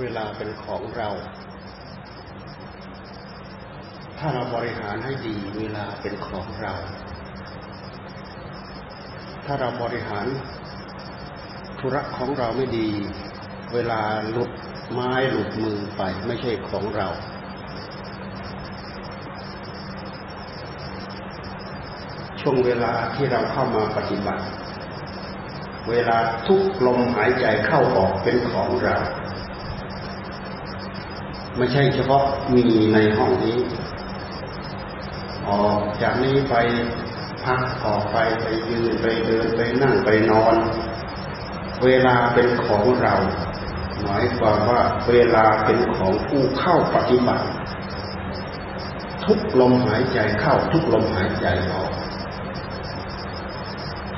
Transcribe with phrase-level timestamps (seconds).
[0.00, 1.08] เวลาเป็นของเรา
[4.18, 6.74] ถ้าเราบริหารให้ดี เวลาเป็นของเรา
[9.44, 10.26] ถ้าเราบริหาร
[11.78, 12.88] ธุระของเราไม่ดี
[13.74, 14.00] เวลา
[14.30, 14.50] หลุด
[14.92, 17.08] ไม้หลุดมือไปไม่ใช่ของเรา
[22.40, 24.44] ช่วงเวลาที่เราเข้ามาปฏิบัติ
[25.90, 28.96] เวลาทุกลมหายใจเข้าออกเป็นของเรา
[31.56, 33.58] ไม่ใช่เฉพาะมีในห้องนี้
[35.48, 36.54] ออกจากนี้ไป
[37.44, 40.56] พักออกไปไปยืนไปเดินไปนั่งไปนอน
[41.84, 43.14] เวลาเป็นของเรา
[44.02, 47.46] หมายความว่าเวลาเป็นของผู้เข้าปฏิบัติ
[49.24, 51.90] ทุกลมหายใจเข้าทุกลมหายใจออก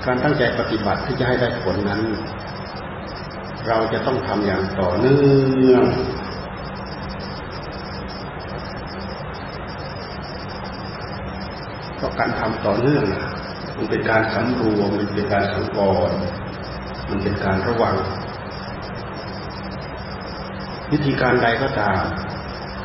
[0.07, 2.01] การตั้งใจปฏิบัติที่จะให้ได้ผลนั้น
[3.69, 5.85] เราจะต้องทำอย่างต่อเนื่อง
[11.97, 13.05] เพราะการทำต่อเนื่อง
[13.77, 16.11] มันเป็นการสำรวมมันเป็นการสังกร
[17.09, 17.97] มันเป็นการระวัง
[20.93, 22.03] วิธีการใดก็ตาม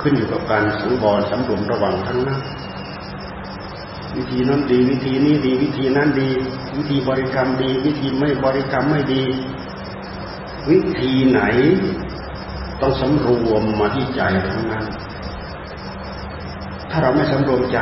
[0.02, 2.42] ขึ้นอยู่กับการสังวรสำรวมระวังทั้งนั้น
[4.18, 6.30] วิธีนั้นดี วิธีนี้ดี วิธีนั้นดี
[6.76, 9.23] วิธีบริกรรมดี วิธีไม่บริกรรมไม่ดี
[10.70, 11.42] วิธีไหน
[12.82, 14.86] ต้องสำรวมมาที่ใจทั้งนั้น
[16.90, 17.80] ถ้าเราไม่สำรวมใจ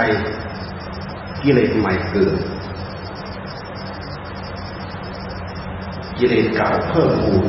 [1.43, 2.37] กิเลสใหม่เกิด
[6.17, 7.45] กิเลสเก่าเพิ่มพูน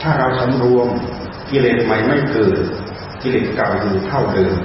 [0.00, 0.88] ถ้าเราสำรวม
[1.50, 2.58] กิเลสใหม่ไม่เกิด
[3.22, 4.56] กิเลสเก่าอยู่เท่าเดิม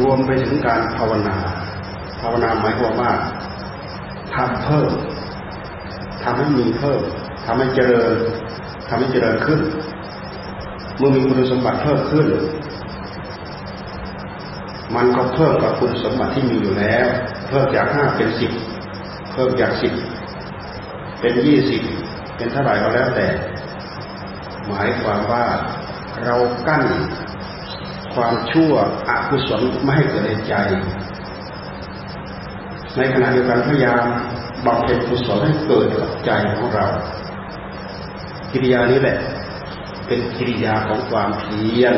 [0.00, 1.36] รวมไปถึงการภาวนา
[2.20, 3.12] ภาวนาหมายความว่า
[4.34, 4.90] ทำเพิ่ม
[6.22, 7.00] ทำให้มีเพิ่ม
[7.46, 8.14] ทำให้เจริญ
[8.88, 9.60] ทำให้เจริญขึ้น
[10.98, 12.26] เมื่อมีคุณสมบัติเพิ่มขึ้น
[14.96, 17.06] มันก็เพิ่มกับคุณสมบัติที่มีอยู่แล้ว
[17.48, 18.52] เพิ่มจากห้าเป็นสิบ
[19.32, 19.92] เพิ่มจากสิบ
[21.20, 21.82] เป็นยี่สิบ
[22.36, 23.28] เป็นเท่าไหร่ก็แล้วแต่
[24.66, 25.44] หมายความว่า
[26.24, 26.82] เรากั้น
[28.14, 28.72] ความชั่ว
[29.08, 30.54] อกุศลไม่ให้เกิดในใจ
[32.96, 34.04] ในขณะเดียวกันพยายาม
[34.66, 36.86] บำเพ็ญกุศลให้เกิดกับใจของเรา
[38.52, 39.16] กิริยานี้แหละ
[40.06, 41.96] เป็นกิริยาของความเพียร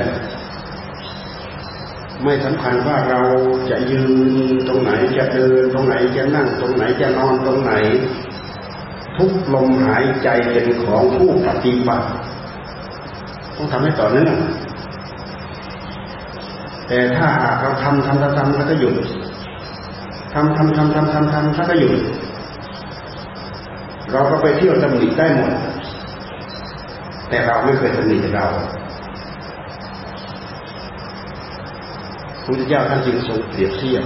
[2.22, 3.20] ไม่สำคัญว่าเรา
[3.70, 4.02] จะยื
[4.50, 7.72] นตรงไหนจะเดินตรงไหนจะนั่งตรงไหนจะนอนตรงไหน
[9.16, 12.06] ทุกลมหายใจเป็นของผู้ปฏิบัติ
[13.56, 14.34] ต้องทำให้ต่อเนื่อง
[16.88, 18.94] แต่ถ้าหากเราทำทำทำทำแล้วก็หยุด
[20.34, 21.94] ทำทำทำทำทำทำแล้วก็หยุด
[24.12, 25.52] เราก็ไปเที่ยวตำหนิได้หมด
[27.28, 28.46] แต่เราไม่เคยตำหนิเรา
[32.44, 34.04] พุทธเจ้าท่านจึงทรงเปรียบเทียบ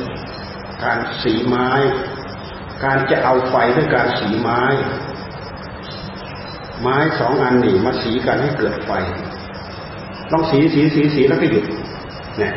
[0.84, 1.68] การสีไม้
[2.84, 4.60] การจะเอาไฟด้วยการสีไม้
[6.82, 8.90] ไม้สองอันนี่มาสีกันให้เกิดไฟ
[10.32, 11.64] ต้องสีสีสีสีแล้วก็หยุด
[12.38, 12.52] เนี่ย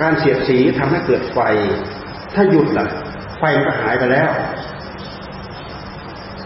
[0.00, 1.38] การเสียดสีทำให้เกิดไฟ
[2.34, 2.86] ถ้าหยุดล่ะ
[3.38, 4.30] ไฟมันก็หายไปแล้ว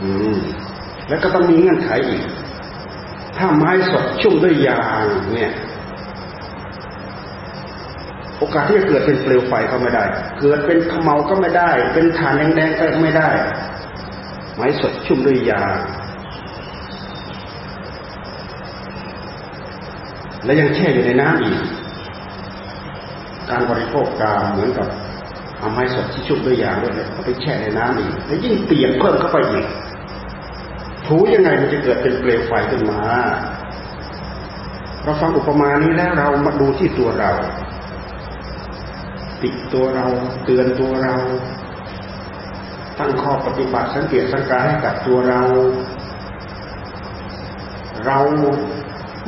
[0.03, 0.39] อืม
[1.09, 2.25] แล้วก็ต้องมีเงื่อนไขอีก
[3.37, 5.05] ถ้าไม้สดชุ่มด้วยยาง
[5.35, 5.53] เนี่ย
[8.39, 10.05] โอกาสที่จะเกิดเป็นเปลวไฟก็ไม่ได้
[10.41, 13.29] เกิดเป็นขมเมาก็ไม่ได้ เป็นฐานแดงๆก็ไม่ได้
[14.57, 15.77] ไม้สดชุ่มด้วยยาง
[20.45, 21.59] และยังแช่อยู่ในน้ำอีก
[23.51, 24.89] การบริโภคกาเหมือนกับ
[25.59, 29.67] เอาไม้สดที่ชุ่มด้วยยาด้วยเลยเอาไปแช่ในน้ำอีกแล้วยิ่งเปียกเพิ่มเข้าไปอีก
[31.07, 33.01] ถูยังไงมันจะเกิดเป็นเปลวไฟขึ้นมา
[35.03, 37.31] เราฟังอุปมานี้แล้วเรามาดูที่ตัวเรา
[39.43, 40.07] ติดตัวเรา
[40.45, 41.15] เตือนตัวเรา
[42.99, 45.43] ตั้งข้อปฏิบัติสังเกตสังการให้กับตัวเรา
[48.07, 48.19] เรา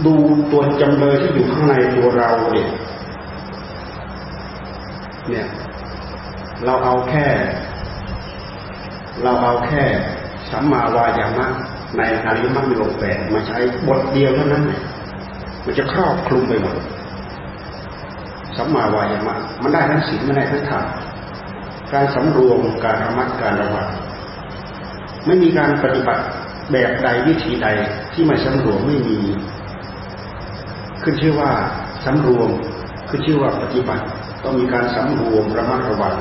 [0.07, 0.15] ดู
[0.53, 2.69] ตัวจำเลยที่อยู่ข้างในตัวเราเนี่ย
[5.31, 5.49] เนี่ย
[6.65, 7.27] เราเอาแค่
[9.23, 9.83] เราเอาแค่
[10.51, 11.47] สัมมาวายามะ
[11.97, 14.65] ในอริยมรรคมีองค์แปดมาใช้บทเดียวเท่านั้น
[15.65, 16.77] มันจะครอบคลุมไปหมด
[18.57, 20.85] สัมมาวายามะมันได้ทั้งศีลมันได้ทั้งธรรม
[21.93, 23.89] การสำรวมการระมัดการระวัง
[25.27, 26.25] ไม่มีการปฏิบัติ
[26.73, 27.69] แบบใดวิธีใด
[28.13, 29.19] ที่ไม่สำรวมไม่มี
[31.03, 31.51] ขึ้นชื่อว่า
[32.05, 32.51] สำรวม
[33.09, 34.05] ขึ้นชื่อว่าปฏิบัติ
[34.45, 36.15] ต้องมีการสำรวมระมัดระวัง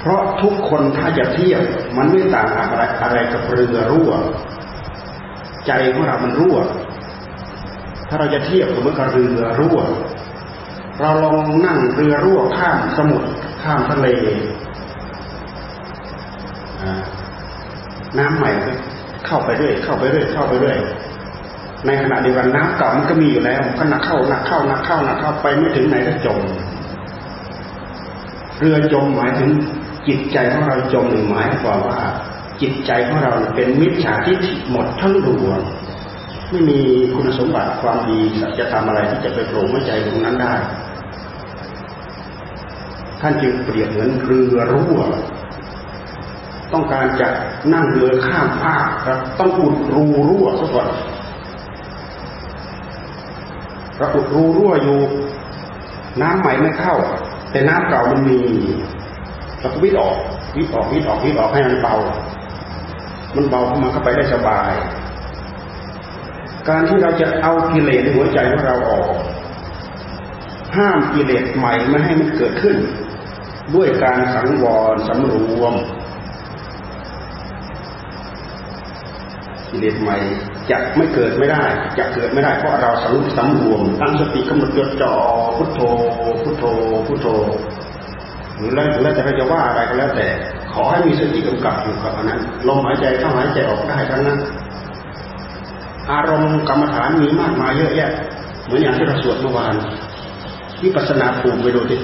[0.00, 1.62] เพราะทุกคนถ้าจะเทียบ
[1.96, 4.12] มันไม่ต่างอะไรอะไรกับเรือรั่ว
[5.66, 6.58] ใจของเรามันรั่ว
[8.08, 9.78] ถ้าเราจะเทียบกับเมื่อกับเรือรั่ว
[11.00, 13.28] เราลองนั่งเรือรั่วข้ามสมุทร
[13.62, 14.08] ข้ามทะเล
[18.18, 18.50] น้ำใหม่
[19.26, 20.78] เข้าไปเรื่อยเข้าไปเรื่อยเข้าไปเรื่อย
[21.86, 26.40] ในขณะเดียวกันน้ำเก่ามันก็มีอยู่แล้วก็หนักเข้าหนักเข้าหนักเข้าหนักเข้าไปไม่ถึงไหนก็จม
[28.58, 29.50] เรือจมหมายถึง
[30.08, 32.00] จิตใจของเราจมหนึ่งหมายความว่า
[32.60, 35.60] จิตใจของเราเป็นมิจฉาทิฏฐิหมดทั้งดวง
[36.50, 36.78] ไม่มี
[37.12, 40.54] คุณสมบัติความดีสัจธรรมอะไรที่จะไปโปร่งใจตรงนั้นได้
[43.20, 45.00] ท่านจึงเปรียบเหมือนเรือรั่ว
[46.72, 47.28] ต้องการจะ
[47.72, 50.88] นั่งเรือข้ามภาคครับต้องอุดรูรั่วซะก่อน
[53.96, 54.98] เราอุดรูรั่วอยู่
[56.22, 56.94] น้ำใหม่ไม่เข้า
[57.50, 58.38] แต่น้ำเก่ามันมี
[59.60, 60.16] เราก็วิดออก
[60.56, 61.94] วิดออกวิดออกวิดออกให้มันเบา
[63.36, 64.72] มันเบามันเข้าไปได้สบาย
[66.68, 69.10] การที่เราจะเอากิเลสในหัวใจของเราออก
[70.76, 72.76] ห้ามกิเลสใหม่ไม่ให้มันเกิดขึ้น
[73.74, 75.74] ด้วยการสังวรสำรวม
[79.70, 80.16] กิเลสใหม่
[80.70, 81.64] จะไม่เกิดไม่ได้
[81.98, 85.12] จะเกิดไม่ได้เพราะเราสังสำรวมตั้งสติกำหนดจดจ่อ
[85.56, 85.80] พุทโธ
[86.44, 86.64] พุทโธ
[87.06, 87.26] พุทโธ
[88.56, 90.26] หรือแล้วแล้วแต่เราจะว่าอะไรก็แล้วแต่
[90.72, 94.38] ขอให้มีสติกำกับอยู่กับอันนั้นลมหายใจเข้าหายใจออกได้ทั้งนั้น
[96.12, 98.10] อารมณ์กรรมฐานมีมากมายเยอะแยะ
[98.64, 99.74] เหมือนอย่างที่เราสวดเมื่อวาน
[100.82, 101.98] วิปัสสนาภูมิไปดูดิ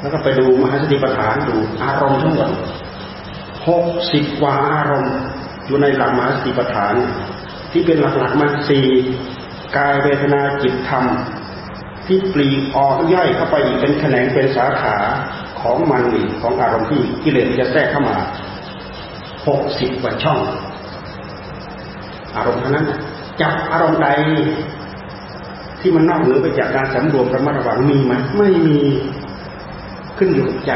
[0.00, 2.50] แล้วก็ไปดูมหาสติปัฏฐานดูอารมณ์ทั้งหมด
[3.68, 5.14] หกสิบกว่าอารมณ์
[5.66, 6.94] อยู่ในหลักมหาสติปัฏฐาน
[7.72, 8.86] ที่เป็นหลักๆมันสี่
[9.76, 11.04] กายเวทนาจิตธรรม
[12.08, 14.96] ที่ปลีออกย่อยเข้าไปอีกเป็นแขนงเป็นสาขา
[15.60, 18.16] ของมันอีกของอารมณ์ที่กิเลสจะแทรกเข้ามา
[19.46, 20.40] หกสิบกว่าช่อง
[22.36, 22.86] อารมณ์เท่านั้น
[23.40, 24.08] จับอารมณ์ใด
[25.80, 28.78] ที่มันนอกเหนือไปจากการสำรวมระมัดระวังมีไหมไม่มี
[30.18, 30.72] ขึ้นอยู่กับใจ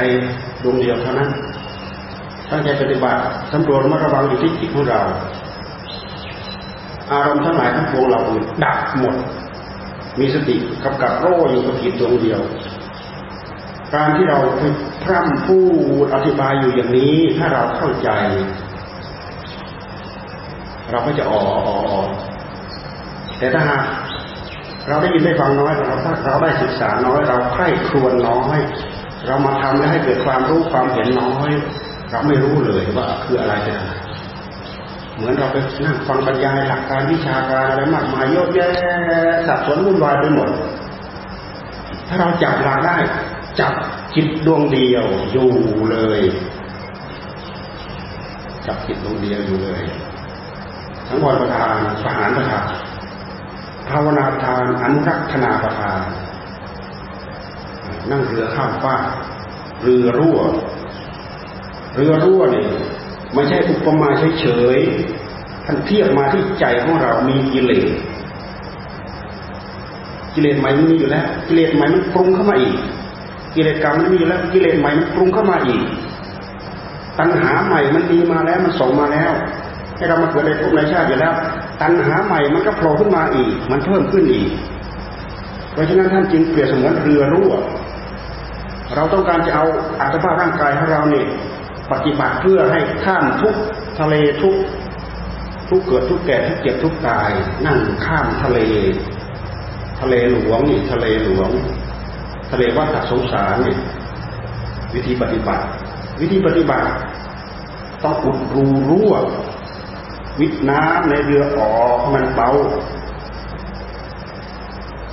[0.63, 1.31] ดวงเดียวเท่านั้น
[2.51, 3.21] ตั้งใจปฏิบัติ
[3.53, 5.01] สำรวจมาระวังอยู่ที่จิตของเรา
[7.13, 9.15] อารมณ์ทั้งหลายทั้งปวงเราอื่นดับหมด
[10.19, 12.41] มีสติกำกับโรอยู่กับจิตดวงเดียว
[13.95, 14.39] การที่เรา
[15.05, 15.61] พร่ำพู
[16.05, 18.11] ดอธิบายอยู่อย่างนี้ ถ้าเราเข้าใจ
[20.91, 21.41] เราก็จะอ๋อ
[21.89, 22.01] อ๋อ
[23.39, 23.85] แต่ถ้าหาก
[24.89, 28.59] เราได้ยินได้ฟังน้อยเราถ้าเราได้ศึกษาน้อย เราใคร่ครวญน้อย
[29.27, 31.51] เรามาทำแล้วให้เกิดความรู้ความเห็นน้อย
[32.11, 33.93] เราไม่รู้เลยว่าคืออะไรเป็นอะไร
[35.17, 38.71] เหมือนเราไปนั่งฟังบรรยายหลักการวิชาการอะไรมากมายเยอะแยะ
[39.47, 40.49] สับสนวุ่นวายไปหมด
[42.09, 42.97] ถ้าเราจับหลักได้
[43.61, 43.73] จับ
[44.15, 45.51] จิตดวงเดียวอยู่
[45.91, 46.23] เลย
[48.67, 49.83] จับจิตดวงเดียวอยู่เลย
[51.07, 52.67] ทั้งวรประทานสหารประทาน
[53.89, 56.01] ภาวนาทานอนุรักษนาประทาน
[58.11, 58.97] นั่งเรือข้ามฟ้า
[59.83, 60.39] เรือรั่ว
[61.95, 62.67] เรือรั่วนี่
[63.35, 64.09] ไม่ใช่อุปมา
[64.41, 64.47] เฉ
[64.77, 67.89] ยๆท่านเทียบมาที่ใจของเรามีกิเลส
[70.35, 72.77] กิเลสใหม่มันมีอยู่แล้ว กิเลสใหม่มันปรุงเข้ามาอีก
[73.55, 75.83] กิเลสกรรมมันมีอยู่แล้ว กิเลสใหม่มันปรุงเข้ามาอีก
[77.19, 79.33] ตัณหาใหม่มันมีมาแล้วมันส่งมาแล้ว
[79.97, 81.33] ให้เรามาเกิดในภพในชาติอยู่แล้ว
[81.81, 84.49] ตัณหาใหม่มันก็โผล่ขึ้นมาอีก มันเพิ่มขึ้นอีก
[85.73, 87.53] เพราะฉะนั้นท่านจึงเปรียบเสมือนเรือรั่ว
[88.95, 89.65] เราต้องการจะเอา
[90.01, 91.27] อัตภาพร่างกายของเราเนี่ย
[91.93, 93.55] ปฏิบัติเพื่อให้ข้ามทุก
[94.01, 94.57] ทะเลทุก
[95.69, 97.31] ทุกเกิดทุกแก่ทุกเจ็บทุกตาย
[97.67, 98.59] นั่งข้ามทะเล
[100.01, 101.51] ทะเลหลวงนี่ทะเลหลวง
[102.51, 103.77] ทะเลวัฏสงสารนี่
[104.95, 105.65] วิธีปฏิบัติ
[106.21, 106.87] วิธีปฏิบัติ
[108.05, 109.13] ต้องอุดรูรั่ว
[110.41, 112.51] วิทน้ำในเรือออกมันเบา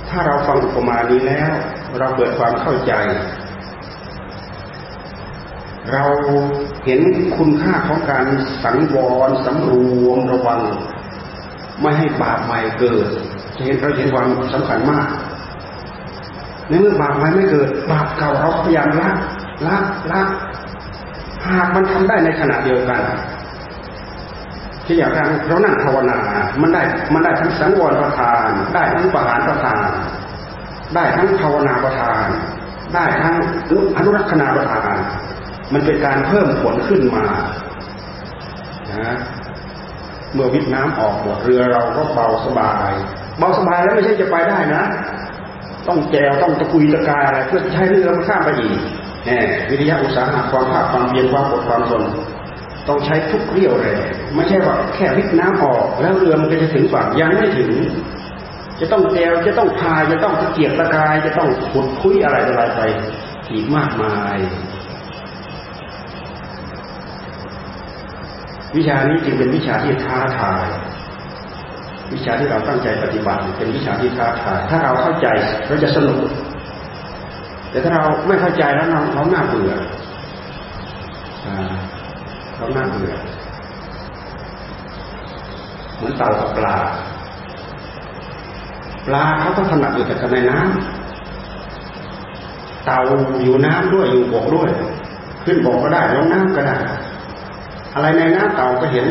[0.08, 1.52] ถ้าเราฟังอุปมานี้แล้ว
[1.98, 2.92] เราเกิดความเข้าใจ
[5.92, 6.04] เรา
[6.84, 7.00] เห็น
[7.36, 8.26] คุณค่าของการ
[8.64, 8.96] สังว
[9.28, 9.72] รสำร
[10.06, 10.60] วมระวัง
[11.80, 13.06] ไม่ให้บาปใหม่เกิด
[13.56, 15.06] จะเห็นเราเห็นความสำคัญมาก
[16.68, 19.10] ในเมื่อบาปใหม่ไม่เกิด บาปเก่าเราพยายามละ
[19.66, 19.76] ละ
[20.12, 20.20] ละ
[21.46, 23.02] หากมันทำได้ในขณะเดียวกัน
[24.84, 26.18] ที่อย่างการเรานั่งภาวนา
[26.60, 26.82] มันได้
[27.12, 29.88] มันได้ทั้งสังวรประทาน ได้ทั้งประหารประทาน
[30.94, 32.26] ได้ทั้งภาวนาประทาน
[32.94, 33.34] ได้ทั้ง
[33.96, 34.96] อนุรักษณาประทาน
[35.72, 37.26] มันเป็นการเพิ่มผลขึ้นมา
[38.92, 39.16] นะ
[40.34, 42.90] เมื่อวิทน้ำออกหมดเรือเราก็เบาสบาย
[43.38, 44.84] เบาสบายแล้วไม่ใช่จะไปได้นะ
[45.88, 48.78] ต้องแจวต้องตะกุยตะกายอะไรเพื่อใช้เรือมันข้ามไปอีก
[49.24, 52.02] แหมวิทยาอุตสาหะความภาคความเพียรความอดความทน
[52.88, 54.00] ต้องใช้ทุกเรี่ยวแรง
[54.34, 57.70] ไม่ใช่ว่าแค่วิทน้ำออก แล้วเรือมันก็จะถึงฝั่งยังไม่ถึง
[58.80, 62.80] จะต้องแกวจะต้องพายจะต้องตะเกียบตะกาย จะต้องขุดคุยอะไรอะไรไป
[63.52, 64.36] อีกมากมาย
[68.76, 70.66] วิชานี้จึงเป็นวิชาที่ท้าทาย
[72.12, 75.26] วิชาที่เราตั้งใจปฏิบัติเป็นวิชาที่ท้าทาย ถ้าเราเข้าใจ
[75.66, 76.20] เราจะสนุก
[77.70, 79.72] แต่ถ้าเราไม่เข้าใจแล้วเราเราหน้าเบื่อ
[82.56, 83.14] เราหน้าเบื่อ
[85.96, 86.76] เหมือนเต่ากับปลา
[89.06, 92.98] ปลาเขาก็ถนัดอยู่แต่ในน้ำเต่า
[93.42, 94.68] อยู่น้ำด้วยอยู่บกด้วย
[95.44, 96.76] ขึ้นบกก็ได้ลงน้ำก็ได้
[97.94, 99.06] อะไรในน้ำเต่าก็เห็น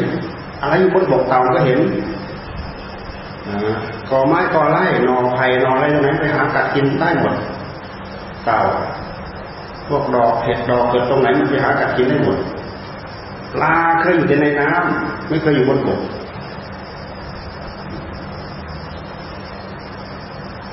[0.62, 1.80] อะไรอยู่บนบกเต่าก็เห็น
[4.10, 7.36] กอไม้กอไร่นอไผ่นออะไรตรงนั้นไปหากัดกินได้หมด
[8.46, 8.60] เต่า
[9.88, 12.38] พวกดอกเห็ดดอกเกิดตรงไหนมันไปหากัดกินได้หมด
[13.54, 16.02] ปลาเคยอยู่ในน้ำไม่เคยอยู่บนบก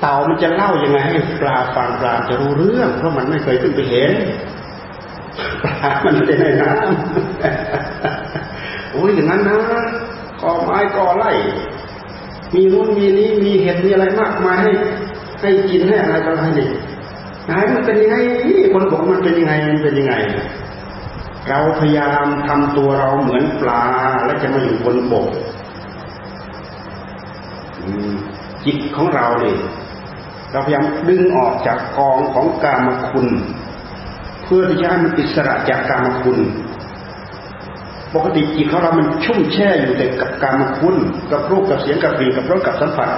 [0.01, 4.13] เต่ามันจะเล่ายังไงให้ปลาฟังปลาจะรู้เรื่อง เพราะมันไม่เคยขึ้นไปเห็น
[5.63, 9.59] ปลามันอยู่ในน้ำโอ้ยอย่างนั้นนะ
[10.43, 11.31] กอไม้กอไร่
[12.55, 14.71] มีนู้นมีนี้มีเห็ดมีอะไรมากมายให้
[15.41, 16.69] ให้กินให้อะไรต่ออะไรนี่
[17.47, 18.17] ไหนมันเป็นยังไง
[18.73, 20.15] คนบอกมันเป็นยังไงมันเป็นยังไง
[21.49, 23.85] เราพยายามทำตัวเราเหมือนปลา
[24.25, 25.29] แล้วจะมาอยู่บนบก
[28.65, 29.57] จิตของเราเนี่ย
[30.53, 33.27] เราพยายามดึงออกจากกองของกามคุณ
[34.47, 36.39] เพื่อที่จะให้มันอิสระจากกามคุณ
[38.15, 40.97] ปกติจิตของเรามันชุ่มแช่อยู่แต่กับกามคุณ
[41.33, 43.11] กับรูปกับเสียงกับกลิ่นกับรสกับสัมผัส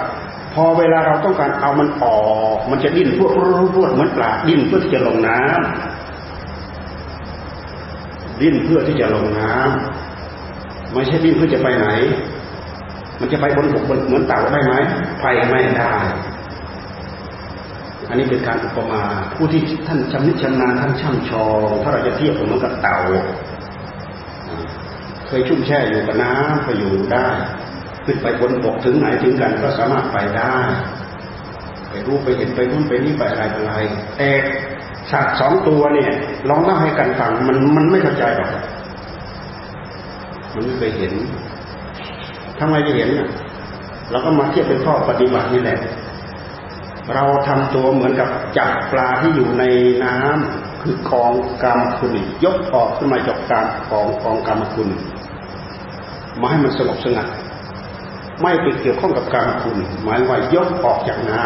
[0.55, 2.19] พอเวลาเราต้องการเอามันออ
[2.55, 3.31] ก มันจะดิ้นพวด
[3.75, 5.49] พวดเหมือนปลาดิ้นเพื่อที่จะลงน้ำ
[8.41, 11.89] ดิ้นเพื่อที่จะลงน้ำไม่ใช่ดิ้นเพื่อจะไปไหน
[13.21, 14.75] มันจะไปบนบกบนเหมือนเต่าได้ไหม
[15.23, 15.93] ไปไม่ได้
[18.09, 19.03] อันนี้เป็นการอุปมา
[19.37, 22.99] ผู้ที่ท่านชำนิชำนาญท่านช่ำชองถ้าเราจะเทียบเหมือนกับเต่า
[25.27, 27.27] เคยชุ่มแช่อยู่กับน้ำไปอยู่ได้
[28.05, 30.55] ขึ้นไปบนบกถึงไหนถึงกันก็สามารถไปได้
[31.91, 33.73] ไปรู้ไปเห็นไปนู่นไปนี่ไปอะไรอะไร
[34.17, 34.29] แต่
[35.11, 36.11] สัตว์สองตัวเนี่ย
[36.49, 38.51] ลองเล่าให้กันฟังมันมันไม่เข้าใจหรอก
[40.55, 41.13] มันไม่เคยเห็น
[42.59, 43.11] ทำไมจะเห็น
[44.11, 45.79] เราก็มาเทียบเป็นข้อปฏิบัตินี่แหละ
[47.15, 49.65] เราทำตัวเหมือนกับจับปลาที่อยู่ใน
[50.05, 52.13] น้ำคือกองกรรมคุณ
[52.45, 54.89] ยกออกขึ้นมาจากการกองกองกรรมคุณ
[56.41, 57.29] มาให้มันสงบสงัด
[58.43, 61.43] ไม่ไปเกี่ยวข้องกับกรรมคุณ หมายว่ายกออกจากน้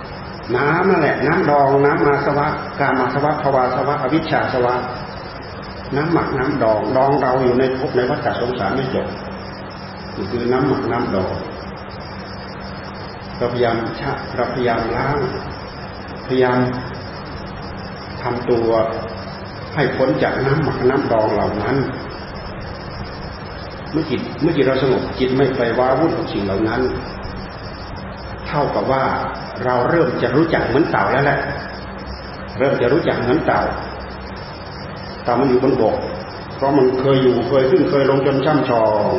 [0.00, 2.46] ำน้ำนั่นแหละน้ำดองน้ำมาสวะ
[2.80, 4.74] กามาสวะภาวาสวะอวิชชาสวะ
[5.96, 9.06] น้ำหมักน้ำดองดองเราอยู่ในภพในวัฏสงสารไม่จบ
[10.16, 11.32] นี่คือน้ำหมักน้ำดอง
[13.36, 15.18] เราพยายามชะเราพยายามล้าง
[16.26, 16.58] พยายาม
[18.22, 18.68] ทำตัว
[19.74, 21.76] ให้พ้นจากน้ำหมักน้ำดองเหล่านั้น
[23.90, 26.80] เมื่อจิตเมื่อจิตเราสงบจิตไม่ไปว้าวุ่นกับสิ่งเหล่านั้น
[28.46, 29.04] เท่ากับว่า
[29.64, 31.40] เราเริ่มจะรู้จักเหมือนเต่าแล้วแหละ
[32.58, 33.60] เริ่มจะรู้จักเหมือนเต่า
[35.24, 35.96] เต่ามันอยู่บนบก
[36.56, 39.12] เพราะมันเคยอยู่เคยขึ้นเคยลงจนช่ำชอง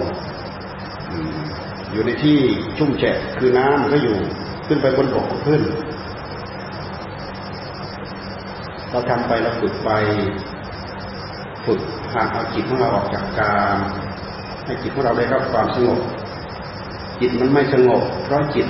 [1.96, 2.38] อยู่ในที่
[2.78, 4.18] ชุ่มแฉะคือน้ำมันก็อยู่
[4.68, 5.62] ขึ้นไปบนบกขึ้น
[8.90, 9.90] เราทำไปเราฝึกไป
[11.66, 11.80] ฝึก
[12.14, 13.78] หากเอาจิตของเราออกจากกาม
[14.66, 16.00] ให้จิตของเราได้รับความสงบ
[17.20, 18.68] จิตมันไม่สงบ เพราะจิต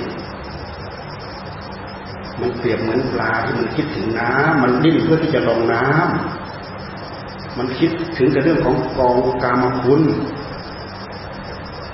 [2.40, 10.02] มันเปรียบเหมือนปลาที่มันคิดถึงน้ำมันดิ้นเพื่อที่จะลงน้ำมันคิดถึงแต่เรื่องของกองกามคุณ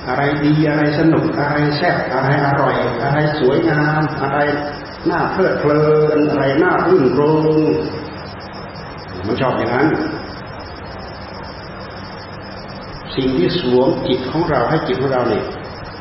[0.08, 4.38] อะไรดีอะไรสนุกอะไรแซ่บอะไรอร่อย อะไรสวยงาม อะไร
[5.10, 5.82] น่าเพลิดเพลิ
[6.16, 7.46] นอะไรน่ารื่นรม
[9.26, 9.88] มันชอบอย่างนั้น
[13.14, 15.44] สิ่งที่สวมจิตของเราให้จิตของเราเนี่ย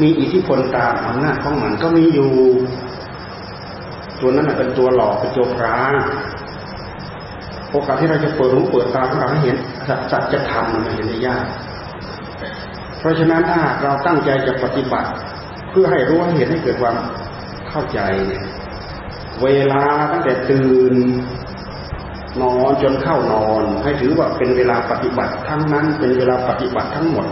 [0.01, 2.31] มีอิทธิพลตามอำนาจของมันก็มีอยู่
[4.19, 5.93] ตัวนั้นเป็นตัวหลอกเป็นตัวพราง
[7.69, 9.57] โอกาสที่เราจะเปิดหูเปิดตาของเราให้เห็น
[10.11, 11.45] สัจธรรมมันเห็นได้ยาก
[13.01, 15.09] เพราะฉะนั้นถ้าเราตั้งใจจะปฏิบัติ
[15.71, 16.97] เพื่อให้รู้ให้เห็นให้เกิดความ
[17.69, 17.99] เข้าใจ
[19.43, 20.93] เวลาตั้งแต่ตื่น
[22.41, 27.27] นอนจนเข้านอน ให้ถือว่าเป็นเวลาปฏิบัติทั้งนั้นเป็นเวลาปฏิบัติทั้งหมด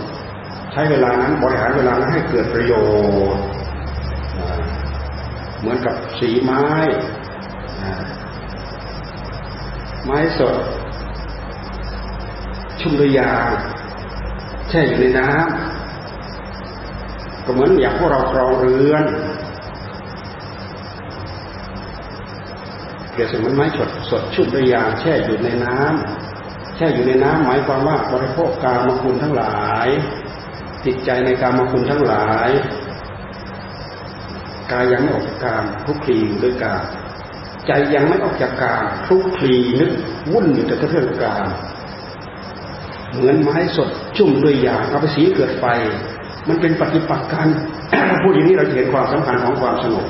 [0.71, 2.73] ใช้เวลานั้นบริหารเวลานั้นให้เกิดประโย
[3.33, 3.43] ชน์
[5.59, 6.63] เหมือนกับสีไม้
[10.05, 10.55] ไม้สด
[12.79, 13.31] ชุ่มด้วยา
[14.69, 19.03] แช่อยู่ในน้ำก็เหมือนอย่างพวกเราครองเรือน
[23.13, 29.87] เกิดสมมติไม้สดสดชุ่มด้วยยางแช่อยู่ในน้ำแช่อยู่ในน้ำหมายความว่าบริโภคกามคุณทั้งหลาย
[30.85, 32.49] ติดใจในกามคุณทั้งหลาย
[34.71, 36.83] กายยังไม่ออกจากกามทุกคลีด้วยกาม
[37.67, 39.91] ใจยังไม่ออกจากกามทุกคลีนึก
[40.31, 41.45] วุ่นอยู่แต่เรื่องกาม
[43.15, 45.65] เหมือนไม้สดชุ่มด้วยยางเอาไปสีเกิดไฟ
[46.47, 47.47] มันเป็นปฏิปักษ์กัน
[48.21, 50.07] พูดอย่างนี้เราเห็นความสำคัญของความสงบ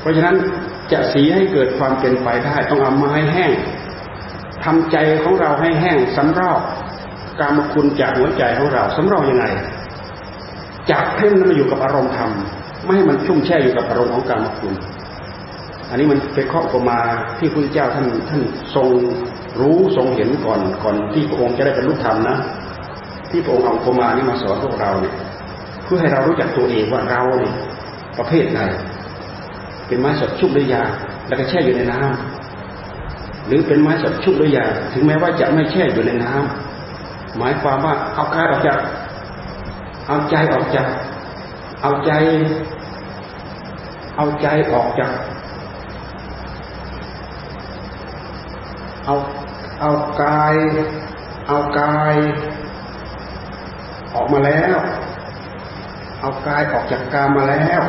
[0.00, 0.36] เพราะฉะนั้น
[0.92, 3.52] จะสีให้เกิดความเป็นไปได้ต้องเอาไม้แห้ง
[4.64, 6.60] ทำใจของเราให้แห้งสำรอก
[7.40, 9.44] กามคุณจากหัวใจของเราสำรอกยังไง
[10.90, 12.30] จับให้มันมาอยู่กับอารมณ์ธรรม
[12.84, 14.74] ไม่ให้มันชุ่มแช่อยู่กับอารมณ์ของกามคุณ
[15.90, 17.00] อันนี้มันเป็นข้อประมา
[17.38, 18.40] ที่พระเจ้าท่านท่าน
[18.74, 18.88] ทรง
[19.60, 22.36] รู้ทรงเห็นก่อนก่อนที่พระองค์จะได้เป็นรูปธรรมนะ
[23.30, 25.14] ที่พระองค์เอาประมานี้มาสอนพวกเราเนี่ย
[25.84, 27.54] เพื่อให้เรารู้จักตัวเองว่าเราเนี่ย
[28.18, 28.60] ประเภทไหน
[29.86, 30.82] เป็นไม้สดชุ่มด้วยยา
[31.26, 38.78] แล้วก็แช่อยู่ในน้ำหรือเป็นไม้สดชุ่มด้วยยา ถึงแม้ว่าจะไม่แช่อยู่ในน้ำหมายความว่าเอากายออกจาก
[40.06, 40.88] เอาใจออกจาก
[41.82, 42.10] เอาใจ
[44.16, 45.12] เอาใจออกจาก
[49.04, 49.14] เอา
[49.80, 49.92] เอา
[50.22, 50.54] กาย
[51.46, 52.14] เอากาย
[54.14, 54.76] ออกมาแล้ว
[56.20, 57.82] เอากายออกจากกามมาแล้ว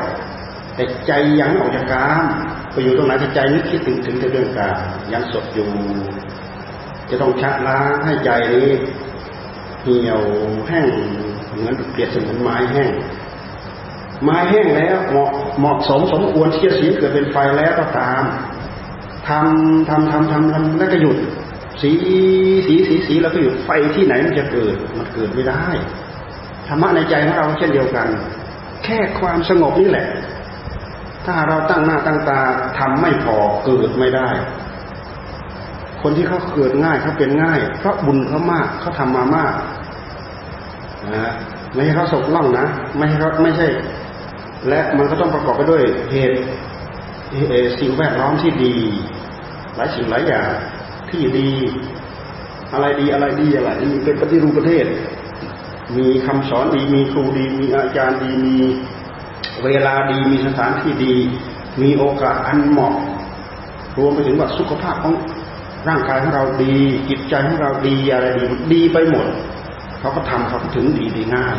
[0.75, 2.23] แต่ใจยังออกจากกาม
[2.71, 4.77] ไปอยู่ตรงไหนใจนึกคิดถึงถึงแต่เรื่องกาม
[5.13, 5.67] ยังสดอยู่
[7.09, 8.69] จะต้องชักล้างให้ใจนี้
[9.83, 10.21] เหี่ยว
[10.67, 10.87] แห้ง
[11.47, 12.91] เหมือนเปรียบเสมือนไม้แห้ง
[14.23, 18.23] ไม้แห้งแล้วเหมาะเหมาะสมสมควรที่จะสีเกิดเป็นไฟแล้วก็ตาม
[19.27, 21.17] ทำทำทำทำทำแล้วก็หยุด
[21.81, 21.91] สี
[22.65, 25.63] สีสีสีแล้วก็หยุดไฟที่ไหนมันจะเกิด มันเกิดไม่ได้
[26.67, 28.07] ธรรมะในใจของเราเช่นเดียวกัน
[28.83, 30.07] แค่ความสงบนี่แหละ
[31.25, 32.39] ถ้าเราตั้งหน้าตั้งตา
[32.79, 34.29] ทำไม่พอเกิดไม่ได้
[36.01, 39.53] คนที่เขาเกิดง่ายเขาเป็นง่าย เพราะบุญเขามากเขาทำมามาก
[41.15, 41.33] นะ
[41.73, 42.65] ไม่ใช่เขาสกล่องนะ
[42.97, 43.67] ไม่ใช่เขาไม่ใช่
[44.67, 46.37] และมันก็ต้องประกอบไปด้วยเหตุ
[47.79, 48.75] สิ่งแวดล้อมที่ดี
[49.75, 50.49] หลายสิ่งหลายอย่าง
[51.11, 51.49] ที่ดี
[52.73, 54.85] อะไรดีอะไรดีอะไรดีเป็นปฏิรูปประเทศ
[55.97, 58.55] มีคำสอนดีมีครูดี มีอาจารย์ดีมี
[59.63, 61.15] เวลาดีมีสถานที่ดี
[61.81, 62.95] มีโอกาสอันเหมาะ
[63.97, 65.15] รวมไปถึงว่าสุขภาพของ
[65.87, 66.75] ร่างกายของเราดี
[67.09, 69.27] จิตใจของเราดีอะไรดีดีไปหมด
[69.99, 71.55] เขาก็ทำเขาถึงดีดีง่าย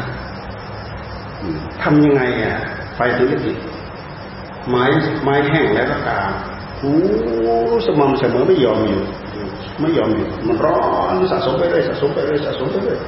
[1.83, 2.57] ทำยังไงอะ
[2.97, 3.57] ไฟถึงจะติด
[4.69, 4.85] ไม้
[5.23, 6.21] ไม้แห้งแล้วก็กา
[6.81, 6.93] หู
[7.87, 9.03] สม่ำเสมอไม่ยอมอยู่
[9.81, 10.79] ไม่ยอมอยู่มันร้อ
[11.13, 12.99] นสะสมไปเรื่อยสะสมไปเรื่อยสะสมไปเรื่อย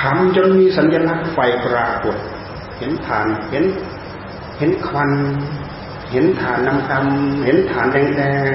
[0.00, 2.16] ทำจนมีสัญลักษณ์ไฟปรากฏ
[2.78, 3.64] เห็นฐานเห็น
[4.58, 5.10] เห็นควัน
[6.12, 8.52] เห็นฐานน้ำดำเห็นฐานแดง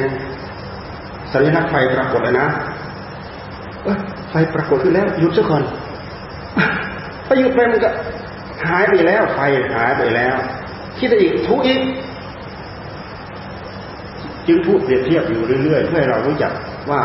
[0.66, 2.48] ๆสัญลักษณ์ไฟปรากฏแล้วนะ
[4.30, 5.64] ไฟปรากฏขึ้นแล้วหยุดซะก่อน
[7.26, 7.90] ไปหยุดไปมันก็
[8.68, 9.40] หายไปแล้ว ไฟ
[9.76, 10.36] หายไปแล้ว
[11.00, 11.82] คิดอีกทุกอีก
[14.48, 16.52] จึงพูดเปรียบเทียบอยู่เรื่อยๆเพื่อให้เรารู้จัก
[16.92, 17.02] ว่า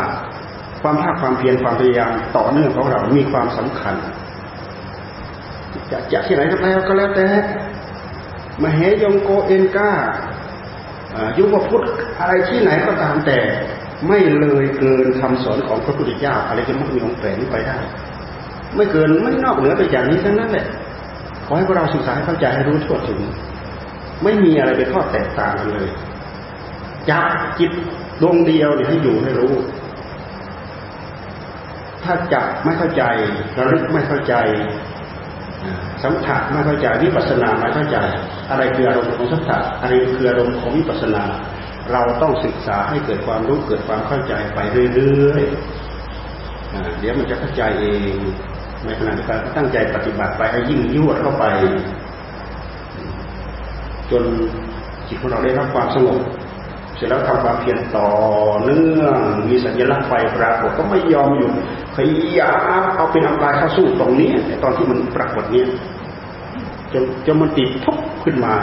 [0.81, 3.95] ความภาคความเพียรความพยายามต่อเนื่องของเรามีความสำคัญ
[5.91, 7.27] จะจะที่ไหนก็แล้วก็แล้วแต่
[8.63, 9.91] มเหยงโกเอ็นก้า
[11.37, 11.83] ยุบพุทธ
[12.19, 13.39] อะไรที่ไหนก็ตามแต่
[14.07, 17.77] ไม่เลยเกินคำสอนของพระพุทธเจ้าอะไรจะมันมีองค์แฝงไปได้
[18.75, 20.65] ไม่เกินไม่นอกเหนือไปจากนี้ทั้งนั้นแหละ
[21.47, 23.19] ขอให้พวกเราศึกษาให้เข้าใจให้รู้ทั่วถึง
[24.23, 25.89] ไม่มีอะไรเป็นข้อแตกต่างกันเลย
[27.09, 27.25] จับ
[27.59, 27.71] จิต
[28.21, 29.53] ดวงเดียวเนี่ยให้อยู่ให้รู้
[32.03, 33.03] ถ้าจับไม่เข้าใจ
[33.57, 34.35] ระลึกไม่เข้าใจ
[36.03, 37.97] สัมผัสไม่เข้าใจวิปัสสนาไม่เข้าใจ
[38.49, 41.23] อะไรคืออารมณ์ของสัมผัสอะไรคืออารมณ์ของวิปัสสนา
[41.91, 44.59] เราต้องศึกษาให้เกิดความรู้เกิดความเข้าใจไป
[44.95, 48.15] เรื่อยๆเดี๋ยวมันจะเข้าใจเอง
[48.85, 51.45] ในขณะเดียวกันตั้งใจปฏิบัติไปให้ยิ่งยวดเข้าไป
[54.11, 54.23] จน
[55.07, 56.19] จิตของเราได้รับความสงบ
[56.99, 58.09] เสร็จแล้วทำความเพียรต่อ
[58.63, 59.17] เนื่อง
[59.49, 61.51] มีสัญลักษณ์ไฟปรากฏก็ไม่ยอมหยุด
[61.95, 64.29] พยายามเอาเป็นเอากายเข้าสู้ตรงนี้
[64.63, 65.67] ตอนที่มันปรากฏเนี้ย
[66.93, 68.55] จนจนมันติดทุกขึ้นมา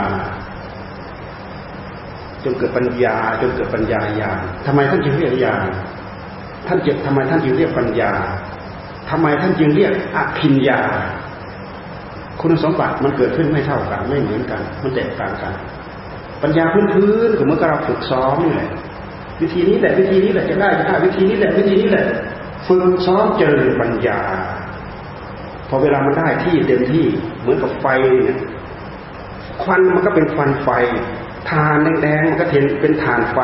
[2.43, 5.67] จนเกิดปัญญา จนเกิดปัญญาญาณทำไมท่านจึงเรียกญาณ
[6.67, 8.11] ท่านจึงทำไมท่านจึงเรียกปัญญา
[9.09, 10.79] ทำไมท่านจึงเรียกอภิญญา
[12.41, 15.53] คุณสมบัติมันเกิดขึ้นไม่เท่ากัน ไม่เหมือนกัน มันแตกต่างกัน
[16.43, 18.69] ปัญญาพื้นๆก็เหมือนกับเราฝึกซ้อมนี่แหละ
[19.41, 22.05] วิธีนี้แหละวิธีนี้แหละจะได้จะได้วิธีนี้แหละวิธีนี้แหละ
[22.67, 24.21] ฝึกซ้อมเจริญปัญญา
[25.69, 27.05] พอเวลามันได้ที่เต็มที่
[27.39, 27.85] เหมือนกับไฟ
[28.23, 28.37] เนี่ย
[29.63, 30.69] ควันมันก็เป็นควันไฟ
[31.49, 33.39] ทานแดงๆมันก็เห็นเป็นฐานไฟ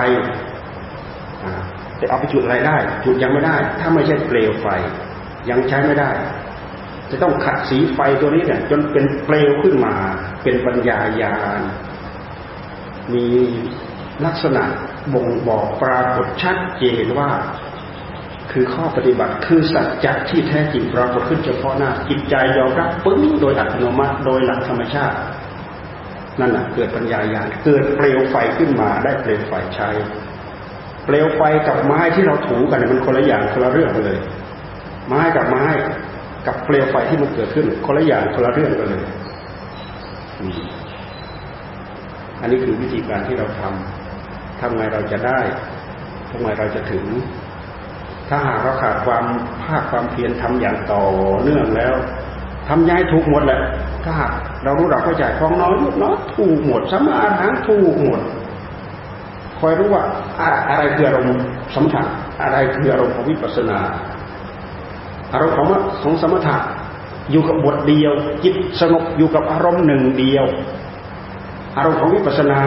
[1.97, 4.67] แต่เอาไปจุดอะไรได้ จุดยังไม่ได้ ถ้าไม่ใช่เปลวไฟ
[5.49, 6.09] ยังใช้ไม่ได้
[7.11, 9.93] จะต้องขัดสีไฟตัวนี้เนี่ยจนเป็นเปลวขึ้นมา
[10.43, 11.61] เป็นปัญญายาณ
[13.13, 13.25] มี
[14.25, 14.63] ลักษณะ
[15.13, 17.31] บ่งบอกปรากฏชัดเจนว่า
[18.51, 25.17] คือข้อปฏิบัติคือสัจจะที่แท้จริงปรากฏขึ้นเฉพาะหน้าจิตใจยอมรับปึ้งโดยอัตโนมัติโดยหลักธรรมชาติ
[26.39, 29.89] นั่นแหะเกิดปัญญาญาณเกิดเปลวไฟขึ้นมาได้เปลวไฟใช้
[31.05, 34.19] เปลวไฟกับไม้ที่เราถูกันมันคนละอย่างคนละเรื่องเลย
[35.07, 35.65] ไม้กับไม้
[36.45, 39.03] กับเปลวไฟที่มันเกิดขึ้นคนละอย่างคนละเรื่องกันเลย
[42.43, 45.39] อันนี้คือวิธีการที่เราทำทำไงเราจะได้
[46.29, 47.05] ทำไงเราจะถึง
[48.29, 49.25] ถ้าหากเราขาดความ
[49.63, 51.03] ภาคความเพียรทำอย่างต่อ
[51.43, 51.95] เนื่องแล้ว
[52.67, 53.61] ทำย้ายถูกหมดแหละ
[54.03, 54.31] ถ้าหาก
[54.63, 58.19] เรารู้เราเข้าใจของน้อยน้อยถูกหมดสมาทานถูกหมด
[59.59, 60.03] คอยรู้ว่า
[60.69, 61.35] อะไรคืออารมณ์
[61.75, 62.03] สมถะ
[62.41, 63.79] อะไรคืออารมณ์ของวิปัสสนา
[65.33, 65.67] อารมณ์ของ
[66.01, 66.57] ของสมถะ
[67.31, 70.45] อยู่กับบทเดียว จิตสงบอยู่กับอารมณ์หนึ่งเดียว
[71.77, 72.61] อารมณ์ของวิปัสสนา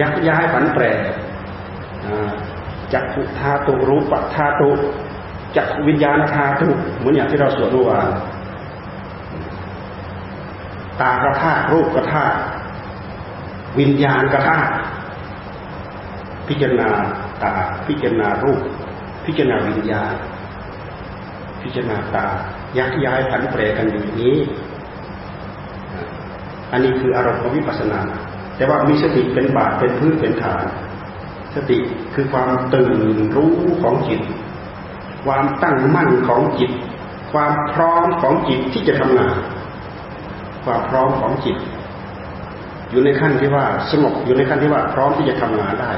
[0.00, 0.84] ยักย้ายผันแปร
[2.92, 4.70] จักขุธาตุรูปธาตุ
[5.56, 8.08] จักวิญญาณธาตุเหมือนอย่างที่เราสวดเมื่อวาน
[11.00, 12.26] ตากระธารูปกระธา
[13.78, 14.58] วิญญาณกระธา
[16.48, 16.90] พิจารณา
[17.42, 17.52] ตา
[17.86, 18.60] พิจารณารูป
[19.24, 20.12] พิจารณาวิญญาณ
[21.62, 22.26] พิจารณาตา
[22.78, 24.36] ยักย้ายผันแปรกันอยู่นี้
[26.72, 28.00] อันนี้คืออารมณ์ของวิปัสสนา
[28.56, 30.64] แต่ว่ามีสติเป็นบาทเป็นพื้นเป็นฐาน
[31.54, 31.78] สติ
[32.14, 32.98] คือความตื่น
[33.36, 34.20] รู้ของจิต
[35.24, 36.72] ความตั้งมั่นของจิต
[37.32, 39.36] ความพร้อมของจิตที่จะทำงาน
[40.64, 41.56] ความพร้อมของจิต
[42.90, 45.92] อยู่ในขั้นที่ว่าสงบอยู่ในขั้นที่ว่าพร้อมที่จะทำงานได้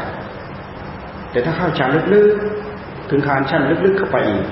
[1.31, 4.47] แต่ถ้าเข้าฌานลึกๆ ถึงคานชั้นลึกๆเข้าไปอีก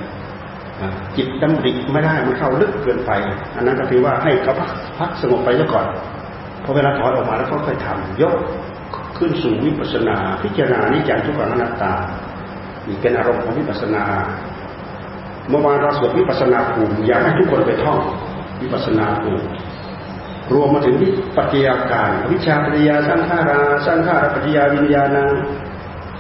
[1.17, 3.13] จิตดำริไม่ได้มันเข้าลึกเกินไป
[3.57, 4.55] อันนั้นก็ถือว่าให้เขา
[4.99, 5.87] พักสงบไปซะก่อน
[6.67, 8.35] พอเวลาถอยออกมาแล้วเขาค่อยทำยก
[9.19, 11.93] ขึ้นสู่วิปัสนาพิจารณานิจังทุกขังอนัตตา
[12.87, 14.05] นี่เป็นอารมณ์ของวิปัสนา
[15.49, 17.99] เมื่อวานเราสวดวิปัสนาภูมิอยากให้ทุกคนไปท่อง
[18.61, 19.47] วิปัสนาภูมิ
[20.53, 25.31] รวมมาถึงที่ปัจจัยการวิชาปัจยาสังขาราสังขารปัจจยาวิญญาณัง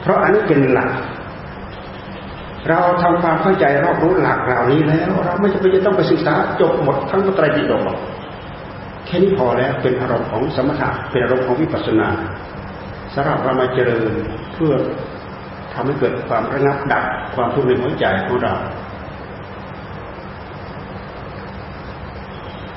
[0.02, 0.90] เพราะอันนี้เป็นหลัก
[2.68, 7.82] เราทำความเข้าใจรอบรู้หลักเหล่านี้แล้ว เราไม่จำเป็นจะต้องไปศึกษาจบหมดทั้งพระไตรปิฎก
[9.06, 12.08] แค่นี้พอแล้วเป็นอารมณ์ของสมถะเป็นอารมณ์ของวิปัสสนา
[13.14, 14.12] สำหรับเรามาเจริญ
[14.54, 14.74] เพื่อ
[15.72, 18.54] ทำให้เกิดความระงับดับความทุกข์ในหัวใจของเรา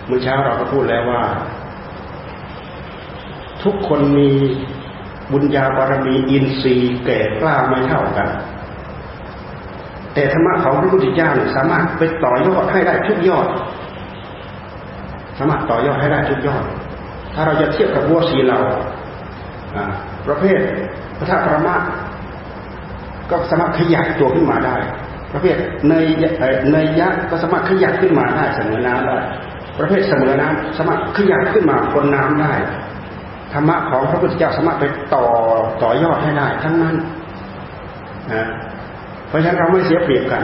[0.05, 1.23] เมื่อเช้าเราก็พูดแล้วว่า
[3.63, 4.29] ทุกคนมี
[5.31, 8.29] บุญญาบารมีอินทรีย์แก่กล้าไม่เท่ากัน
[10.13, 13.47] แต่ธรรมะของพระพุทธเจ้าสามารถไปต่อยอดให้ได้ทุกยอด
[15.39, 16.63] สามารถต่อยอดให้ได้ทุกยอด
[17.33, 18.59] ถ้าเราจะเทียบกับวัวสีเรา
[20.27, 20.59] ประเภท
[21.17, 21.75] พระธาตุประมา
[23.29, 24.75] ก็สามารถขยายตัวขึ้นมาได้
[25.33, 25.55] ประเภท
[25.87, 26.05] เนย
[26.71, 29.17] เนยยะก็สามารถขยับขึ้นมาได้เสมอน้ำได้
[29.79, 32.53] ประเภทเสมอน้ำสามารถขยับขึ้นมาคนน้ำได้
[33.53, 35.25] ธรรมะของพระพุทธเจ้าสามารถไปต่อ
[35.83, 36.95] ต่อยอดให้ได้ทั้งนั้น
[38.33, 38.45] นะ
[39.27, 40.43] เพราะฉะนั้นเราไม่เสียเปรียบกัน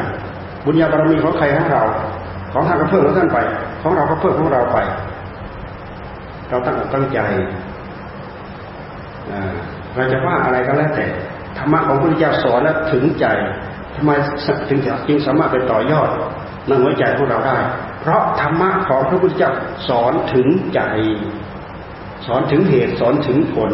[0.66, 1.84] บุญญาบารมีของใครของเรา
[2.54, 3.38] ของท่านก็เพิ่มของท่านไป
[3.88, 4.78] ของเราก็เพิ่มของเราไป
[6.50, 7.20] เราตั้งตั้งใจ
[9.96, 11.06] เราจะว่าอะไรก็แล้วแต่
[11.58, 13.26] ธรรมะของพระพุทธเจ้าสอนแล้วถึงใจ
[13.96, 14.12] ทำไม
[14.70, 16.10] ถึงจึงสามารถไปต่อยอด
[16.68, 17.58] ในหัวใจของเราได้
[18.02, 19.52] เพราะธรรมะของพระพุทธเจ้า
[19.90, 20.82] สอนถึงใจ
[22.28, 23.72] สอนถึงเหตุสอนถึงผล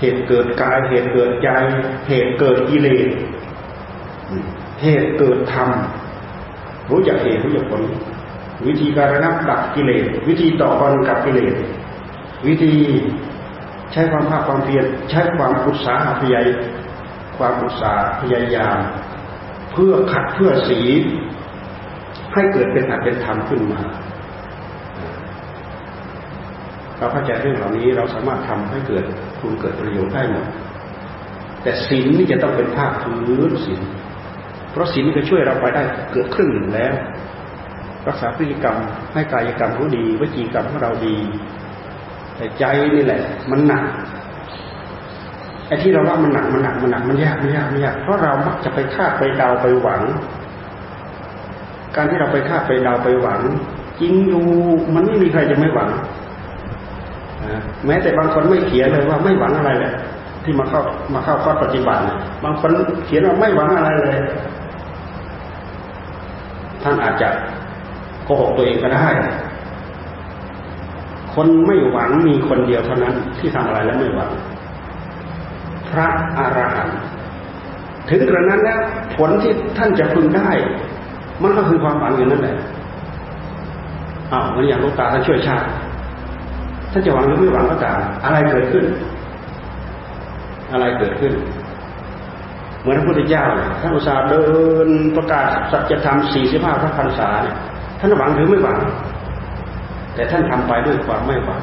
[0.00, 1.48] เหตุเกิดกายเหตุเกิดใจ
[2.08, 3.08] เหตุเกิดกิเลส
[4.82, 5.68] เหตุเกิดธรรม
[6.90, 7.82] รู้จักเหตุรู้จักผล
[8.66, 11.54] วิธีการระงับดับกิเลส วิธีต่อกรกับกิเลส
[12.46, 12.74] วิธี
[13.92, 16.46] ใช้ความภาคความเพียรใช้ความอุตสาหะพยาย
[17.38, 18.78] ความอุตสาหพยายาม
[19.72, 20.80] เพื่อขัดเพื่อสี
[22.32, 23.80] ให้เกิดเป็นอัตเป็นธรรมขึ้นมา
[26.98, 29.04] เราเข้าใจเรื่องเหล่านี้เราสามารถทำให้เกิด
[29.40, 30.46] คุณเกิดประโยชน์ได้หมด
[31.62, 33.82] แต่ศีลนี่จะต้องเป็นภาคพื้นศีล
[34.70, 36.94] เพราะศีลจะช่วยเราไปได้เกือบครึ่งหนึ่งแล้ว
[38.08, 38.76] รักษาพฤติกรรม
[39.14, 41.16] ให้กายกรรมรู้ดีวิจีกรรมของเราดี
[42.36, 42.64] แต่ใจ
[42.94, 43.84] นี่แหละ มันหนัก
[45.66, 50.02] ไอ้ที่เราว่ามันหนักมันหนักมันหนักมันยากมันยากมันยากเพราะเรามักจะไปคาดไปเดาไปหวัง
[51.96, 53.40] การที่เราไปคาดไปเดาไปหวัง
[54.00, 54.44] จริงอยู่
[54.94, 55.90] มันไม่มีใครจะไม่หวัง
[57.86, 59.94] แม้แต่บางคนไม่เขียนเลยว่าไม่หวังอะไรเลย
[60.44, 60.80] ที่มาเข้า
[61.14, 62.02] มาเข้าข้อปฏิบัติ
[62.44, 62.70] บางคน
[63.04, 64.16] เขียนว่าไม่หวังอะไรเลย
[66.82, 67.28] ท่านอาจจะ
[68.24, 69.08] โกหกตัวเองก็ได้
[71.34, 74.30] คนไม่หวังมีคนเดียวเท่านั้นที่ทำอะไรแล้วไม่หวัง
[75.90, 76.06] พระ
[76.38, 76.98] อรหันต์
[78.10, 78.78] ถึงกระนั้นแล้ว
[79.16, 80.50] ผลที่ท่านจะพึงได้
[81.42, 82.56] มันก็คือความหวังอย่างนั้นแหละ
[84.32, 85.66] อ้าวมันอย่างลูกตาท่านช่วยชาติ
[86.92, 88.84] ท่านจะหวังหรือไม่หวังก็ตามอะไรเกิดขึ้น
[90.72, 91.32] อะไรเกิดขึ้น
[92.80, 93.44] เหมือนพระพุทธเจ้า
[93.80, 94.44] ท่านอุตส่าห์เดิ
[94.86, 97.56] นประกาศสัจธรรมสี่สิบห้าพระพรรษาเนี่ย
[98.04, 98.78] ท่านหวังหรือไม่หวัง
[100.14, 101.60] แต่ท่านทำไปด้วยความไม่หวัง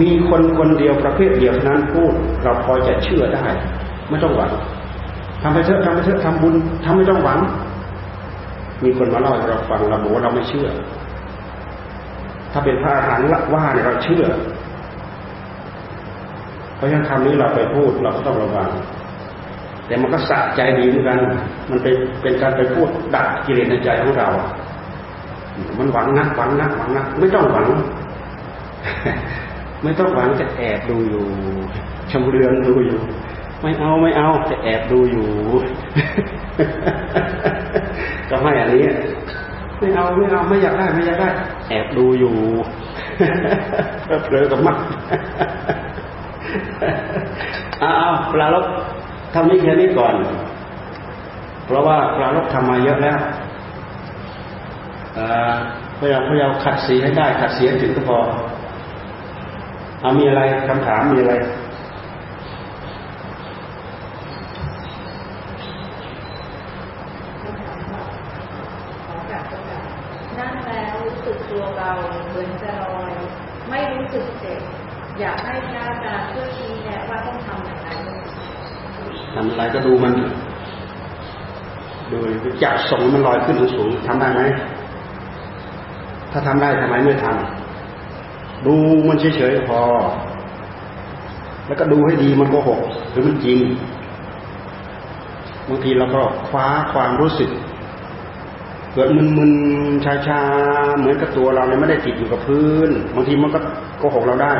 [0.00, 2.12] มีคนคนเดียวประเภทเดียวนั้นพูด
[2.42, 3.46] เราพอจะเชื่อได้
[4.08, 4.50] ไม่ต้องหวัง
[5.42, 7.38] ทำไปเถอะทำไปเถอะทำบุญทำไม่ต้องหวัง
[8.84, 10.68] มีคนมาเล่าให้เราฟังเราบอกว่าเราไม่เชื่อ
[12.52, 14.24] ถ้าเป็นพระอรหันต์ละว่าเนี่ยเราเชื่อ
[16.76, 18.70] เพราะฉะนั้นคำนี้เราไปพูดเราก็ต้องระวัง
[19.86, 21.18] แต่มันก็สะใจดีเหมือนกัน
[21.70, 24.28] มันเป็นเป็นการไปพูดดักกิเลสในใจของเรา
[25.78, 27.66] มันหวังนักหวังนักหวังนักไม่ต้องหวัง
[29.82, 31.24] ไม่ต้องหวังจะแอบดูอยู่
[32.10, 33.00] ชำเรืองดูอยู่
[33.60, 35.26] ไม่เอาไม่เอาจะแอบดูอยู่
[38.30, 38.84] ก็ให้อันนี้
[39.78, 41.28] ไม่เอาไม่เอาไม่อยากได้ไม่อยากได้
[41.68, 42.34] แอบดูอยู่
[44.24, 44.76] เผลอกับมัก
[47.80, 48.66] เอาเอาปลาลบ
[49.34, 50.14] ทำนี้แค่นี้ก่อน
[51.66, 53.18] เพราะว่าปลาลบทำมาเยอะแล้ว
[55.98, 58.18] พยายามพยายามขัดสีให้ได้ ขัดเสียงถึงก็พอ
[60.00, 61.34] เอามีอะไรคำถามมีอะไร
[70.38, 71.90] นั่งแล้วรู้สึกตัวเบา
[72.30, 73.12] เหมือนจะลอย
[73.70, 74.60] ไม่รู้สึกเจ็บ
[75.20, 77.88] อยากให้พระอาจารย์ช่วยชี้แนะว่าต้องทำอย่างไร
[79.34, 80.14] ทำอะไรก็ดูมัน
[82.10, 82.18] ดู
[82.62, 84.42] จับส่งมันลอยขึ้นสูงทำได้ไหม
[86.32, 88.74] ถ้าทำได้ทำไมไม่ทำดู
[89.08, 89.80] มันเฉยๆพอ
[91.66, 93.58] แล้วก็ดูให้ดีมันโกหกหรือมันจริง
[95.68, 97.50] บางทีเราก็คว้าความรู้สึก
[98.92, 103.58] เกิดมึนๆชาๆเหมือนกับตัวเราเนี่ยไม่ได้ติดอยู่กับพื้นบางทีมันก็
[103.98, 104.54] โกหกเราได้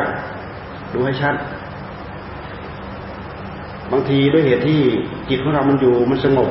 [0.93, 1.35] ดูให้ชัด
[3.93, 4.81] บางทีด้วยเหตุที่
[5.29, 6.51] จิตของเรามันอยู่มันสงบ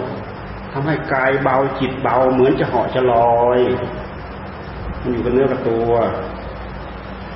[0.74, 3.60] ทำให้กายเบาจิตเบาเหมือนจะเหาะจะลอย
[5.08, 5.92] มันอยู่กับเนื้อกับตัว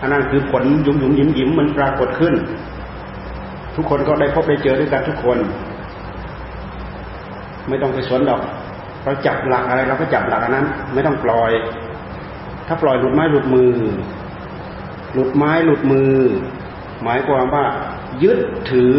[0.02, 2.34] อันนั้นคือผลยุ่มยุ่มยิ้มยิ้มมันปรากฏขึ้น
[3.76, 5.38] ทุกคนก็ได้พบได้เจอด้วยกันทุกคน
[7.70, 8.42] ไม่ต้องไปสวนดอก
[9.04, 11.52] เราจับหลักอะไรเราก็จับหลักอันนั้น ไม่ต้องปล่อย
[12.68, 13.72] ถ้าปล่อยหลุดไม้หลุดมือ
[15.14, 16.14] หลุดไม้หลุดมือ
[17.04, 17.66] หมายความว่า
[18.24, 18.40] ยึด
[18.72, 18.96] ถือ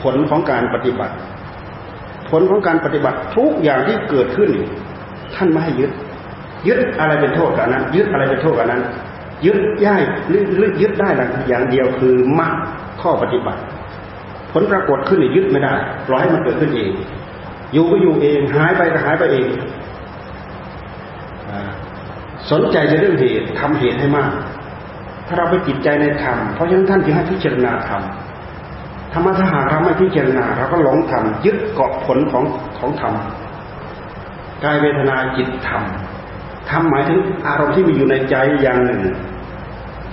[0.00, 1.14] ผลของการปฏิบัติ
[2.30, 4.50] ผลของการปฏิบัติทุกอย่างที่เกิดขึ้น
[5.34, 5.90] ท่านไม่ให้ยึด
[6.68, 8.82] ยึดอะไรเป็นโทษกับนั้น ยึดอะไรเป็นโทษกับนั้น
[9.46, 11.08] ยึดย่ายหรือยึดได้
[11.48, 12.52] อย่างเดียวคือมรรค
[13.00, 13.60] ข้อปฏิบัติ
[14.52, 15.74] ผลปรากฏขึ้นยึดไม่ได้
[16.08, 16.90] ปล่อยให้มันเกิดขึ้นเอง
[17.72, 19.48] อยู่ก็อยู่เอง หายไปก็หายไปเอง
[22.50, 24.32] สนใจในเรื่องเหตุทำเหตุให้มาก
[25.26, 28.02] ถ้าเราไปจิตใจในธรรมเพราะฉะนั้นท่านจึงให้พิจารณาธรรม
[29.12, 32.44] ธรรมะถ้าหากเราไม่พิจารณาเราก็หลงธรรมยึดเกาะผลของ
[32.78, 33.14] ของธรรม
[34.64, 35.82] กายเวทนาจิตธรรม
[36.70, 39.00] ธรรมหมายถึงอารมณ์ที่มีอยู่ในใจอย่างหนึ่ง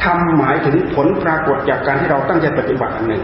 [0.03, 3.23] ธรรมหมายถึงผลปรากฏจากการที่เราตั้งใจปฏิบัติอันหนึ่ง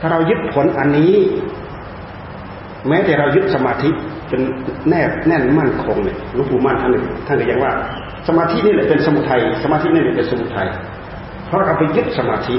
[0.00, 1.12] ถ้าเรายึดผลอันนี้
[2.88, 3.90] แม้แต่เรายึดสมาธิ
[4.30, 4.40] จน
[4.88, 7.72] แนบแน่นมั่นคงเนี่ยหลวงปู่มั่นท่านหนึ่งท่านก็ยังว่า
[8.28, 10.68] สมาธินี่แหละเป็นสมุทัยสมาธินี่แหละเป็นสมุทัย
[11.46, 12.56] เพราะเราไปยึดสมาธิ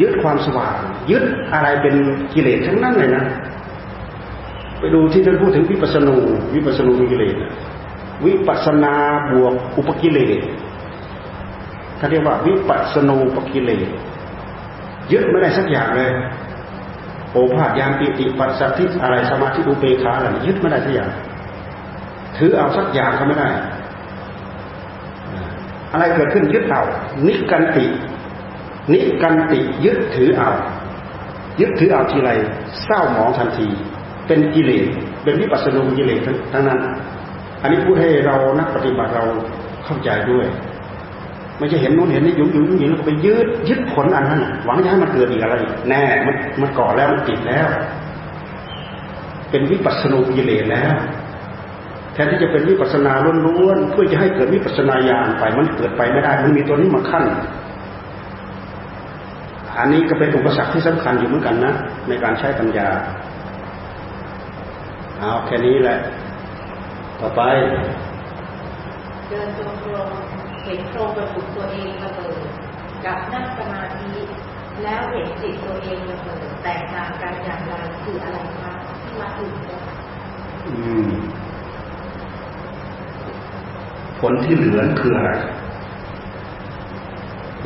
[0.00, 0.76] ยึดความสว่าง
[1.10, 1.94] ยึดอะไรเป็น
[2.32, 3.24] กิเลสทั้งนั้นเลยนะ
[4.84, 6.16] ไปดูที่ท่านพูดถึงวิปัสสนู
[6.54, 7.36] วิปัสสนูกิเลส
[8.26, 8.94] วิปัสนา
[9.32, 10.38] บวกอุปกิเลส
[11.96, 13.88] เขาเรียกว่าวิปัสสนูปกิเลส
[15.12, 16.10] ยึดไม่ได้สักอย่างเลย
[17.32, 21.10] โอภาษยานปิติปัสสัทธิอะไรสมาธิอุเบคาอะไรยึดไม่ได้สักอย่าง
[22.36, 23.48] ถือเอาสักอย่างก็ไม่ได้
[25.92, 26.82] อะไรเกิดขึ้นยึดเอา
[27.26, 27.84] นิกันติ
[28.92, 30.50] นิกันติยึดถือเอา
[31.60, 32.30] ยึดถือเอาทีไร
[32.84, 33.68] เศร้าหมองทันที
[34.26, 34.86] เป็นกิเลส
[35.24, 36.20] เป็นวิปัสสนูกิเลส
[36.52, 36.78] ทั้งนั้น
[37.62, 39.24] อันนี้พูดให้เรานักปฏิบัติเรา
[39.84, 40.46] เข้าใจด้วย
[41.58, 45.54] ไม่ใช่เห็นนู้นเห็นนี่ยุ่งยุ่งยุ่งแล้วก็ไปยึดยึดผลอันนั้นหวังจะให้มันเกิดอีกอะไร
[45.88, 47.66] แน่มันมันก่อแล้วมันติดแล้ว
[49.50, 50.94] เป็นวิปัสสนุกิเลสแล้ว
[52.12, 53.12] แทนที่จะเป็นวิปัสนา
[53.46, 57.24] ล้วนๆเพื่อจะให้เกิดวิปัสนาญาณไปมันเกิดไปไม่ได้ มันมีตัวนี้มาขั้น
[59.78, 61.74] อันนี้ก็เป็นอุปสรรคที่สำคัญอยู่เหมือนกันนะ
[62.08, 62.88] ในการใช้ปัญญา
[65.20, 65.96] เอาแค่นี้แหละ
[67.20, 67.40] ต่อไป
[69.28, 70.08] เดินจงกรม
[70.64, 72.38] เห็นโครงกระดูกตัวเองระเบิด
[73.04, 74.12] กับนั่งสมาธิ
[74.82, 77.72] แล้วเห็นจิตตัวเองระเบิดแตกต่างกันอย่างไร
[78.02, 78.72] คืออะไรคะ
[79.02, 79.80] ที่มาถึงเนี่ย
[80.66, 80.74] อื
[81.06, 81.08] ม
[84.20, 85.32] ผลที่เหลือคืออะไร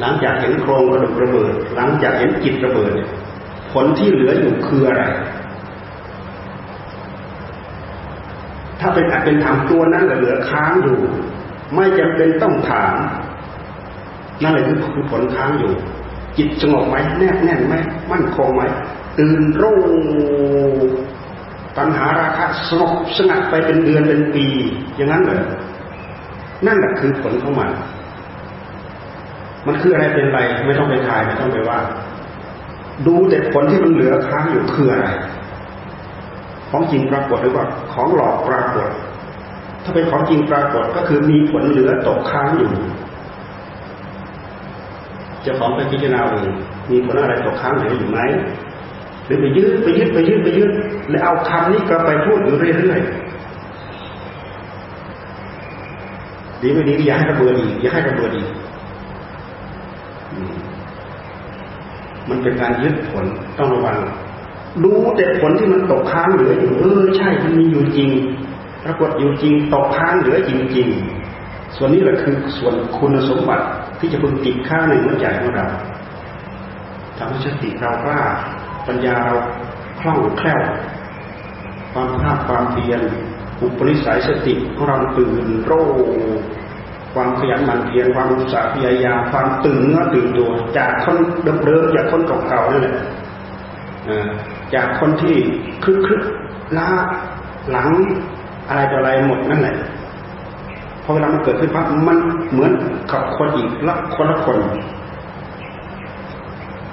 [0.00, 3.08] หลังจากเห็นโครงกระดูกระเบิด หลังจากเห็นจิตระเบิดเนี่ย
[3.72, 5.04] ผลที่เหลืออยู่คืออะไร
[8.80, 10.98] ถ้าเป็นอัตเป็นธรรมตัวนั้นเหลือค้างอยู่
[11.74, 12.94] ไม่จำเป็นต้องถาม
[14.42, 15.72] นั่นแหละคือคือผลค้างอยู่
[16.36, 17.74] จิตสงบไหมแนบแน่นไหม
[18.12, 18.62] มั่นคงไหม
[19.18, 19.80] ตื่นรู้
[21.76, 24.46] ตัณหาราคะสงบสงัดไปเป็นเดือนเป็นปี
[24.96, 25.40] อย่างนั้นเลย
[26.66, 27.70] นั่นแหละคือผลของมัน
[29.66, 31.78] มันคืออะไรเป็นไร ไม่ต้องไปทายไม่ต้องไปว่า
[33.06, 35.08] ดูแต่ผลที่มันเหลือค้างอยู่คืออะไร
[36.70, 38.88] ของจริงปรากฏหรือว่าของหลอกปรากฏ
[39.84, 42.70] ถ้าเป็นของจริงปรากฏก็คือมีผลเหลือตกค้างอยู่
[45.44, 46.48] จ้าของไปพิจารณาเอง
[46.90, 48.20] มีผลอะไรตกค้างเหลืออยู่ไหม
[49.26, 50.70] หรือไปยึดไปยึดไปยึดไปยึด
[51.10, 53.08] แล้วเอาคำนี้ก็ไปพูดอยู่เรื่อยๆ
[56.62, 58.48] ดีไม่ดีอย่าให้ระเบิดอีกอย่าให้ระเบิดอีก
[62.28, 63.24] มันเป็นการยึดผล
[63.58, 63.96] ต้องระวัง
[64.84, 68.10] ดูแต่ผลที่มันตกค้างเหลืออยู่เออใช่มันมีอยู่จริง
[68.84, 70.88] ปรากฏอยู่จริงตกค้างเหลือจริง
[71.32, 73.66] ๆ ส่วนนี้แหละคือส่วนคุณสมบัติ
[73.98, 75.66] ที่จะพึงติดข้าในหัวใจของเรา
[77.18, 78.20] ทำให้สติเรากล้า
[78.86, 79.34] ปัญญาเรา
[80.00, 80.62] คล่องแคล่ว
[81.92, 83.00] ความภาคความเพียร
[83.60, 85.72] อุปนิสัยสติของเราตื่นโร
[87.14, 91.16] ความขยันหมั่นเพียรความอุตสาห์พยายามความตื่นเนื้อตื่นตัว จากคน
[91.64, 92.96] เดิมๆจากคนเก่าๆนั่นแหละ
[94.74, 95.34] จากคนที่
[95.84, 96.22] คึกคึก
[96.78, 96.88] ล้า
[97.70, 97.88] หลัง
[98.68, 99.76] อะไรต่ออะไรหมดนั่นแหละ
[101.02, 102.18] พอเวลามันเกิดขึ้นปั๊บมัน
[102.52, 102.72] เหมือน
[103.12, 104.58] กับคนอีกละคนละคน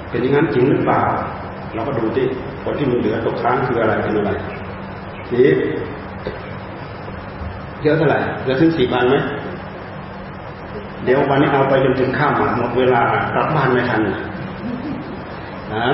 [0.09, 1.01] เป็นอย่างนั้นจริงหรือเปล่า
[1.73, 2.25] เราก็ดูที่
[2.63, 4.31] ผลที่มันเหลือตกค้างคืออะไรเป็นอะไร
[5.27, 5.41] ที
[7.81, 9.15] เยอะเท่าไหร่เหลือถึงสี่พันไหม
[11.03, 13.01] เดี๋ยววันนี้เอาไปจนถึงข้ามหมดเวลา
[13.33, 14.01] กลับบ้านไม่ทัน
[15.73, 15.87] นะ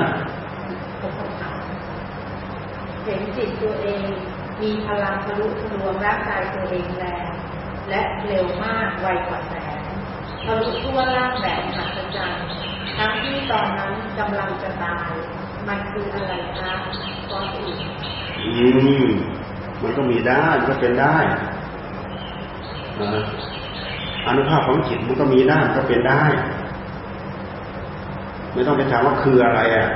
[3.04, 4.08] เห็นจิตตัวเอง
[4.62, 7.30] มีพลังทะลุทะลวงร่างกายตัวเองแรง
[7.90, 9.82] และเร็วมากไวกว่าแสง
[10.46, 12.46] ทะลุทั่วร่างแบบหัศจรรย์
[12.98, 15.12] ทั้งที่ตอนนั้นกำลังจะตาย
[15.68, 16.74] มันคืออะไรคะ
[17.32, 17.80] ตอนอื่น
[18.40, 18.50] อื
[19.04, 19.10] ม
[19.84, 21.18] มันก็มีได้ก็เป็นได้
[24.28, 26.24] อนุภาพของจิตมันก็มีได้ก็เป็นได้
[28.54, 29.90] ไม่ต้องไปถามว่าคืออะไรอะ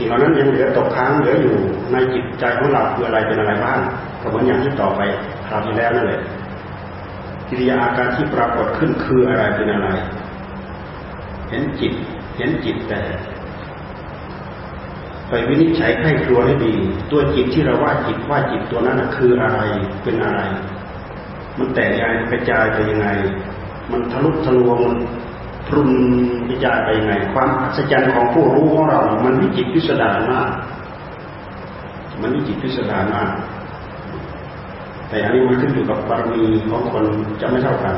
[0.00, 1.56] สิ่งเหล่านั้นยังเหลือตกค้างเหลืออยู่
[1.92, 3.78] ในจิตใจของเราคืออะไรเป็นอะไรบ้าง
[4.20, 5.00] ก็เหมือนอย่างที่ต่อไป
[5.48, 6.20] คราวที่แล้วนั่นแหละ
[7.48, 9.88] กิริยาอาการที่ปรากฏขึ้นคืออะไรเป็นอะไร
[11.48, 11.92] เห็นจิต
[12.36, 13.00] เห็นจิตแต่
[15.28, 16.74] ไปวินิจฉัยให้ครัวให้ดี
[17.10, 19.60] ตัวจิตที่เราว่าจิตว่าจิตตัวนั้นคืออะไร
[20.02, 20.40] เป็นอะไร
[21.58, 23.08] มันแตกยังกระจายไปยังไง
[23.90, 24.98] มันทะลุทะลวงมัน
[25.70, 25.90] พรุน
[26.50, 30.50] วิจารไปยังไง ความอัศจรรย์ของผู้รู้ของเรา มันวิจิตพิสดารมาก
[32.20, 33.30] มันวิจิตพิสดารมาก
[35.08, 37.04] แต่อันนี้มันขึ้นอยู่กับบารมีของคน
[37.40, 37.94] จะไม่เท่ากัน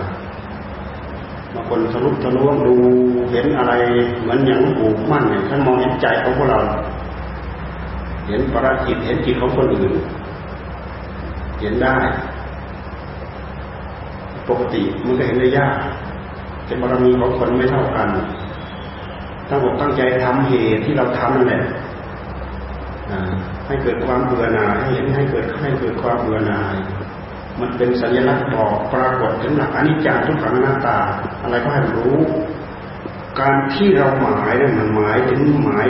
[1.55, 2.75] บางคนทะลุทะลวงดู
[3.33, 3.73] เห็นอะไร
[4.21, 6.61] เหมือนอย่างหูมั่นเนี่ยท่านมองเห็นใจของพวกเรา
[8.29, 9.93] เห็นปราจิตเห็นจิตของคนอื่น
[11.61, 11.97] เห็นได้
[14.49, 15.77] ปกติมันก็เห็นได้ยาก
[16.73, 18.09] แต่บารมีของคนไม่เท่ากัน
[19.49, 21.63] ตั้งอกตั้งใจทำเหตุที่เราทำนั่นแหละ
[23.67, 26.75] ให้เกิดความเบื่อหน่ายให้เห็นให้เกิดให้เกิดความเบื่อหน่าย
[27.61, 30.99] มันเป็นสัญลักษณ์บอกปรากฏถึงหลักอนิจจังทุกขังหน้าตา
[31.43, 32.17] อะไรก็ให้รู้
[33.41, 35.87] การที่เราหมายเนี่ยมันหมายถึงหมาย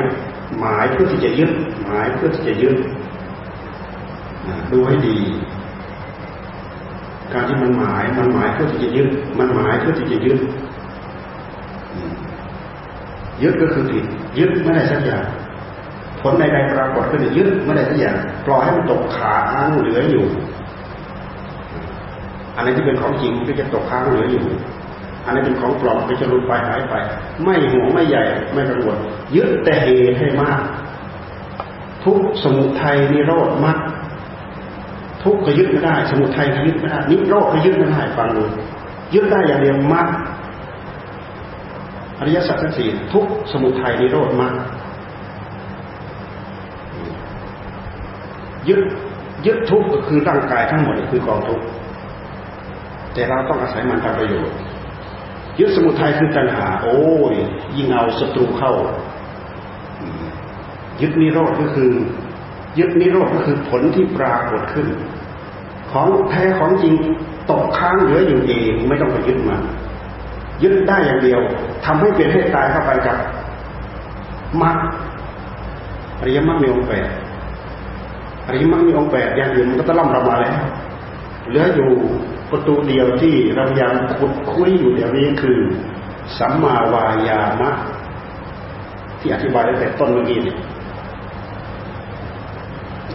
[0.60, 1.50] หมายเพื่อที่จะยึด
[1.84, 2.74] หมายเพื่อที่จะยึด
[4.72, 5.18] ดูให้ดี
[7.32, 9.08] การที่มันหมายมันหมายเพื่อที่จะยึด
[9.38, 10.38] มันหมายเพื่อที่จะยึด
[13.42, 14.04] ยึดก็คือผิด
[14.38, 15.24] ยึดไม่ได้สักอย่าง
[16.20, 18.16] ผลใดๆปรากฏขึ้นยึดไม่ได้สักอย่าง
[18.46, 20.26] ปล่อยให้มันตกขาค้างเหลืออยู่
[22.56, 24.44] อันนี้ที่เป็นของจริงก็จะตกค้างเหลืออยู่
[25.24, 26.94] อันนี้เป็นของปลอมก็จะลุดไปหายไป
[27.44, 28.98] ไม่ห่วไม่ใหญ่ไม่กังวล
[29.36, 30.60] ยึดแต่เหตุให้มาก
[32.04, 33.78] ทุกสมุทัยนิโรธมรรค
[35.22, 38.44] ทุกข์ก็ยึดไม่ได้ สมุทัยก็ยึดไม่ได้นิโรธก็ยึดไม่ได้ฟังดู
[39.14, 40.08] ยึดได้อย่างเดียวมรรค
[42.22, 44.54] อริยสัจสี่ทุกสมุทัยนิโรธมรรค
[48.68, 48.80] ยึด
[49.46, 51.60] ยึดทุกก็คือร่างกายทั้งหมดคือกองทุก
[53.14, 54.56] แต่เราต้องอาศัยมันทำประโยชน์
[55.58, 56.96] ยึดสมุทัยคือตัณหา โอ้
[57.32, 57.34] ย
[57.76, 58.72] ยิ่งเอาศัตรูเข้า
[61.00, 61.90] ยึดนิโรธก็คือ
[62.78, 64.86] ยึดนิโรธก็คือผลที่ปรากฏขึ้น
[65.90, 66.94] ของแท้ของจริง
[67.50, 69.62] ตกค้างเหลืออยู่เองไม่ต้องไปยึดมัน
[70.62, 71.40] ยึดได้อย่างเดียว
[71.84, 73.16] ทำให้เป็นให้ตายเข้าไปกับ
[74.62, 74.76] มรรค
[76.20, 77.08] อริยมรรคมีองค์แปด
[78.46, 80.56] อริยมรรคมีองค์แปดอย่างอื่นมันก็ตะล่ำเรามาแล้ว
[81.48, 81.90] เหลืออยู่
[82.50, 85.58] ประตูเดียวที่เราพยายามขุดคุยอยู่เดี๋ยวนี้คือ
[86.38, 87.70] สัมมาวายามะ
[89.20, 90.56] ที่อธิบายตั้งแต่ต้นเมื่อกี้นี่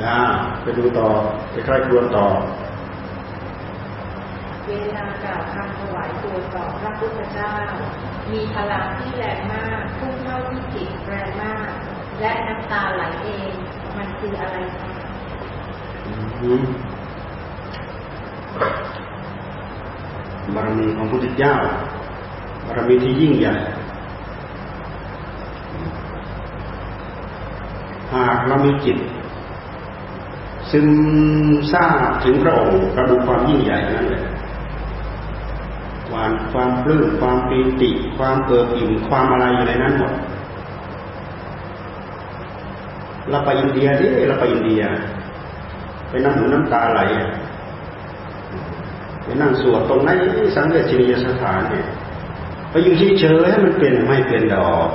[0.03, 0.17] นะ
[0.61, 1.07] ไปดูต่อ
[1.51, 2.25] ไปใกล้ครวนต่อ
[4.67, 7.53] เวลากล่าวคำถวายตัวต่อพระพุทธเจ้า
[8.31, 11.69] มีพลังที่แรงมากพุ่งเข้าที่จิตแรงมาก
[12.19, 13.51] และน้ำตาไหลเอง
[13.97, 14.89] มันคืออะไรคะ
[20.53, 21.55] บารมีของพระพุทธเจ้า
[22.65, 23.55] บารมีที่ยิ่งใหญ่
[28.13, 28.97] หากเรามีจิต
[30.71, 30.89] ซึม
[31.71, 34.23] ซาบถึงพระองค์กระดูความยิ่งใหญ่นั้นเลย
[36.09, 40.13] ความความปลื้มความปีติ ความเกิดอิ่มความอะไรอยู่ในนั้นหมด
[43.29, 44.83] เราไปอินเดียดิเราไปอินเดีย
[46.09, 47.01] ไปนั่งหูน้ำตาไหล
[49.23, 50.09] ไปนั่งสวดตรงไหน
[50.55, 51.85] สังเวชนียสถานเนี่ย
[52.71, 54.87] ไปอยู่เฉยๆให้มันเป็นไม่เป็นดอก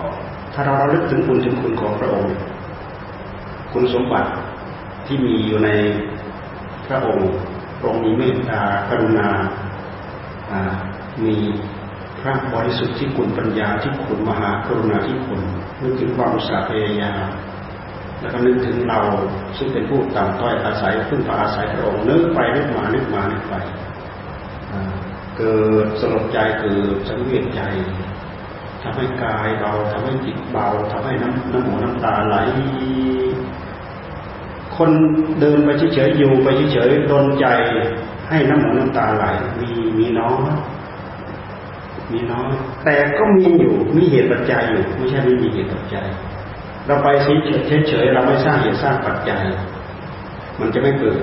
[0.52, 2.34] ถ้าเราเราลึกถึงคุณถึงคุณของพระองค์
[3.72, 4.30] คุณสมบัติ
[5.06, 5.68] ที่มีอยู่ใน
[6.86, 7.28] พระองค์
[7.78, 9.28] พระองค์มีเมตตากรุณา
[11.24, 11.36] มี
[12.20, 15.40] พระบริสุทธิ์ที่คุณปัญญาที่คุณมหากรุณาที่คุณ
[15.82, 17.26] นึกถึงความอุตสาห์พยายาม
[18.20, 19.00] แล้วก็นึกถึงเรา
[19.56, 23.54] ซึ่งเป็นผู้ต่ำต้อยอาศัยพึ่งพาอาศัยพระองค์นึกไปนึกมานึกมานึกไป
[25.38, 27.60] เกิดสลดใจเกิดสังเวชใจ
[28.82, 32.36] ทำให้กายเบาทำให้จิตเบาทำให้น้ำน้ำหูน้ำตาไหล
[34.76, 34.90] คน
[35.40, 37.46] เดินไปเฉยๆอยู่ไปเฉยๆโดนใจ
[38.28, 39.24] ให้น้ำหูน้ำตาไหล
[39.60, 40.38] มีมีน้อง
[42.12, 42.50] มีน้อย
[42.84, 46.06] แต่ก็มีอยู่มีเหตุปัจจัยอยู่ไม่ใช่ไม่มีเหตุปัจจัย
[46.86, 47.06] เราไป
[47.88, 49.42] เฉยๆเราไม่สร้างเหตุสร้างปัจจัย
[50.60, 51.18] มันจะไม่เกิด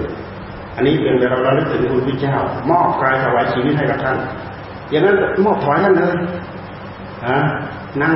[0.75, 2.35] อันนี้เป็นเราเราลึกถึงคุณพระเจ้า
[2.69, 4.17] มอบกายถวายชีวิตให้กับท่าน
[4.89, 5.15] อย่างนั้น
[5.45, 6.15] มอบถวายท่านเลย
[7.27, 7.39] ฮะ
[8.01, 8.15] นั่ง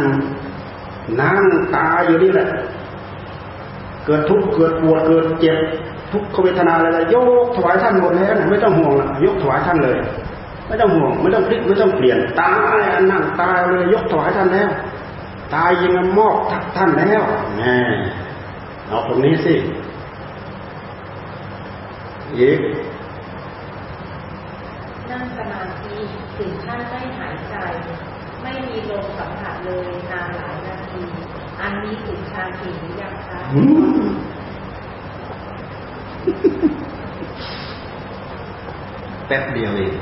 [1.22, 1.40] นั่ง
[1.76, 2.48] ตาอยู่นี่แหละ
[4.06, 5.58] เกิดทุกข์เกิดปวดเกิดเจ็บ
[6.12, 7.16] ทุกขเวทนาอะไรย
[7.46, 8.94] กถวายท่านหมดแล้วไม่ต้องห่วง
[9.26, 9.98] ยกถวายท่านเลย
[10.68, 12.80] ไม่ต้องห่วงไม่ต้องพลิกไม่ต้องเปลี่ยนตาย
[13.12, 14.70] นั่งตายเลยยกถวายท่านแล้ว
[15.56, 16.36] ตายยังมอบ
[16.76, 17.22] ท่านแล้ว
[17.58, 17.78] แน่
[18.88, 19.54] เอาตรงนี้สิ
[22.38, 22.60] อีก
[25.10, 25.96] นั่งสมาธิ
[26.38, 27.56] ถึงท่านไม่หายใจ
[28.42, 31.02] ไม่มีลมสัมผัสเลยนานหลายนาที
[31.62, 33.40] อันนี้ถึงชาสีหรือยังคะ
[39.28, 39.94] แป๊บเดียวเอง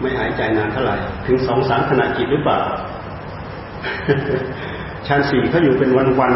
[0.00, 0.96] ไม่หายใจนานเท่าไหร่
[1.26, 2.60] ถึงสองสามขณะจิตหรือเปล่า
[5.06, 6.34] ชั้นสี่เขาอยู่เป็นวันวัน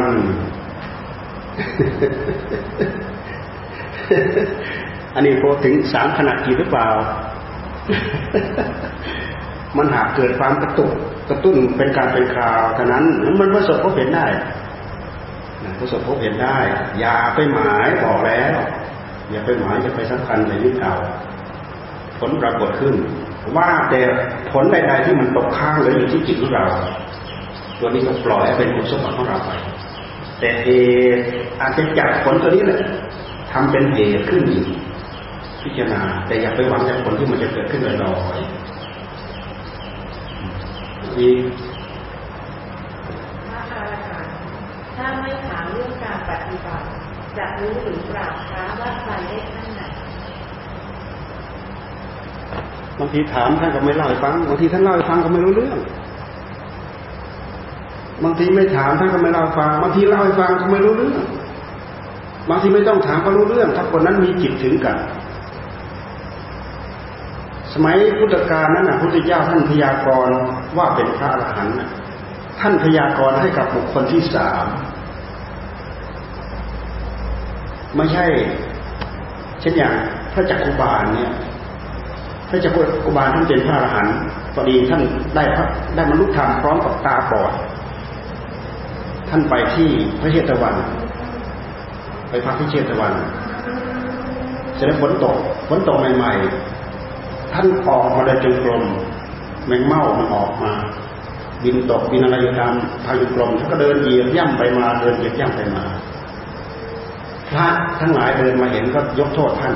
[5.14, 6.88] อันนี้พอถึงสามขณะจิตหรือเปล่า
[9.76, 10.92] มันหากเกิดความกระตุก
[11.30, 13.04] กระตุ้นเป็นการเป็นคราวเท่านั้น
[13.40, 14.26] มันประสบพบเห็นได้
[15.80, 16.56] ประสบพบเห็นได้
[17.00, 18.56] อย่าไปหมายบอกแล้ว
[19.30, 20.94] อย่าไปหมายอย่าไปสำคัญในยึดเอา
[22.18, 22.94] ผลปรากฏขึ้น
[23.56, 24.00] ว่าแต่
[24.50, 26.64] ผลใดๆที่มันตกค้างหรืออยู่ที่จิตของเรา
[27.78, 29.50] ตัวนี้ก็ปล่อยให้เป็นผลสมบัติของเราไป
[30.40, 30.68] แต่เอ
[31.60, 32.80] อาจจะจับผลตัวนี้แหละ
[33.52, 34.42] ทำเป็นเหตุขึ้น
[35.62, 38.52] พิจารณา แต่อย่าไปหวังจากผลที่มันจะเกิดขึ้นลอยๆ
[41.18, 41.42] อีก
[43.48, 44.34] พระอรหันต์
[44.96, 46.86] ถ้าไม่ถามเรื่องการปฏิบัติ
[47.38, 49.82] จะรู้หรือปราบช้าว่าใครได้ขั้นไหน
[52.98, 55.78] บางทีถามท่านก็ไม่เล่าให้ฟัง บางทีท่านเล่าให้ฟังก็ไม่รู้เรื่อง
[58.24, 61.18] บางทีไม่ถามท่านก็ไม่เล่าฟัง บางทีเล่าให้ฟังก็ไม่รู้เรื่อง
[62.50, 64.96] บางทีไม่ต้องถามก็รู้เรื่อง ถ้าคนนั้นมีจิตถึงกัน
[67.72, 70.36] สมัยพุทธกาลนั้นนะพุทธเจ้าท่านพยากรณ์
[70.76, 71.76] ว่าเป็นพระอรหันต์
[72.60, 74.66] ท่านพยากรณ์ให้กับบุคคลที่สาม
[77.96, 78.26] ไม่ใช่
[79.60, 79.92] เช่นอย่าง
[80.32, 81.32] พระจักรุบาลเนี่ย
[82.52, 82.76] พระจัก
[83.06, 84.14] รุบาลท่านเป็นพระอรหันต์
[84.54, 85.02] พอดีท่าน
[85.34, 87.52] ได้พระได้มรรลุธรรมพร้อมกับตาบอด
[89.28, 89.88] ท่านไปที่
[90.20, 90.74] พระเชตวัน
[92.28, 93.14] ไปพักที่เชตวัน
[94.76, 95.36] เสร็จแล้วฝนตก
[95.68, 98.82] ฝนตกใหม่ๆท่านออกมาเดินจงกรม
[99.66, 100.72] แมงเม่ามันออกมา
[101.64, 102.72] บินตกบินอะไรอยู่ตาม
[103.04, 105.84] ทางจงกรมท่านก็เดินเหยียบย่ำไปมาเดินเหยียบย่ำไปมา
[107.50, 107.66] พระ
[108.00, 109.74] ทั้งหลายเดินมาเห็นก็ยกโทษท่าน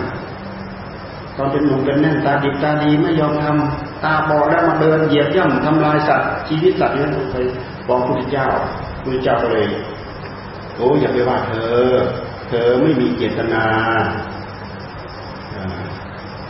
[1.37, 7.47] ตอนเป็นหนุ่มเป็นแน่นตาดิบตาดีไม่ยอมทำตาบอดแล้วมาเดินเหยียบย่ำทำลายสัตว์ชีวิตสัตว์นี่เคย
[7.89, 8.49] บอกพระพุทธเจ้า
[8.95, 9.67] พระพุทธเจ้าก็เลย
[10.77, 11.77] โอ้อย่าไปว่าเธอ
[12.49, 13.65] เธอไม่มีเจตนา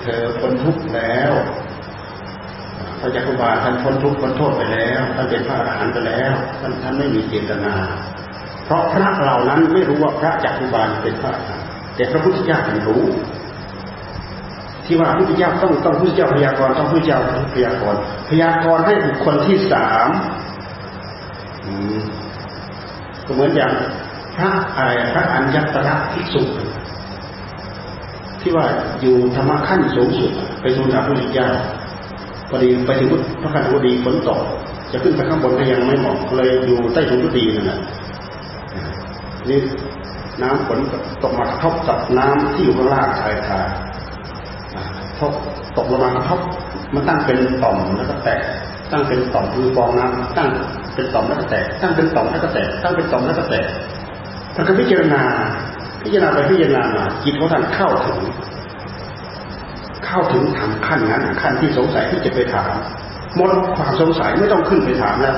[0.03, 1.32] เธอพ้นทุกข์แล้ว
[3.01, 7.74] พระจักรบาลท่านพ้นทุกข์พ้นโทษไปแล้วท่านเป็นพระอรหันต์ไปแล้วท่านท่านไม่มีเจตนา
[8.64, 11.66] เพราะพระเหล่านั้นไม่รู้ว่าพระจักรบาลเป็นพระอรหันต์
[11.97, 13.05] แต่พระพุทธเจ้าท่านรู้
[14.87, 17.18] ที่ว่าพระพุทธเจ้าต้องต้องพระพุทธเจ้าพยากรณ์ต้องพระพุทธเจ้า
[17.55, 20.09] พยากรณ์พยากรณ์ให้บุคคลที่สาม
[23.26, 23.72] ก็เหมือนอย่าง
[24.37, 26.43] พระอะไรพระอัญญตระภิกษุ
[28.41, 28.66] ที่ว่า
[29.01, 31.49] อยู่ธรรมะขั้นสูงสุด ไปสู่พระพุทธเจ้า
[32.49, 33.09] พอดีไปถึง
[33.43, 34.41] พระคันธดีฝนตก
[34.93, 37.80] จะขึ้นไปข้างบนก็ยังไม่เหมาะเลยอยู่ใต้ถุนกุฏินั่นแหละ
[39.49, 39.61] นี่
[40.43, 40.78] น้ำฝน
[41.22, 43.61] ตกมากระทบกับน้ำที่อยู่ข้างล่างชายคา
[45.21, 45.33] ทบ
[45.77, 46.41] ตกลงมากระทบ
[46.95, 48.41] มันตั้งเป็นต่อมแล้วก็แตก
[48.93, 50.49] ตั้งเป็นต่อมคือฟองน้ำตั้ง
[50.95, 53.67] เป็นต่อมแล้วก็แตก ตั้งเป็นต่อมแล้วก็แตก ตั้งเป็นต่อมแล้วก็แตก
[54.55, 55.23] ท่านก็พิจารณา
[56.03, 58.19] พิจารณาไปพิจารณามาจิตของท่านเข้าถึง
[60.07, 62.73] เข้าถึงทำขั้นนั้นขั้นที่สงสัยที่จะไปถาม
[63.37, 65.37] หมดความสงสัยไม่ต้องขึ้นไปถามแล้ว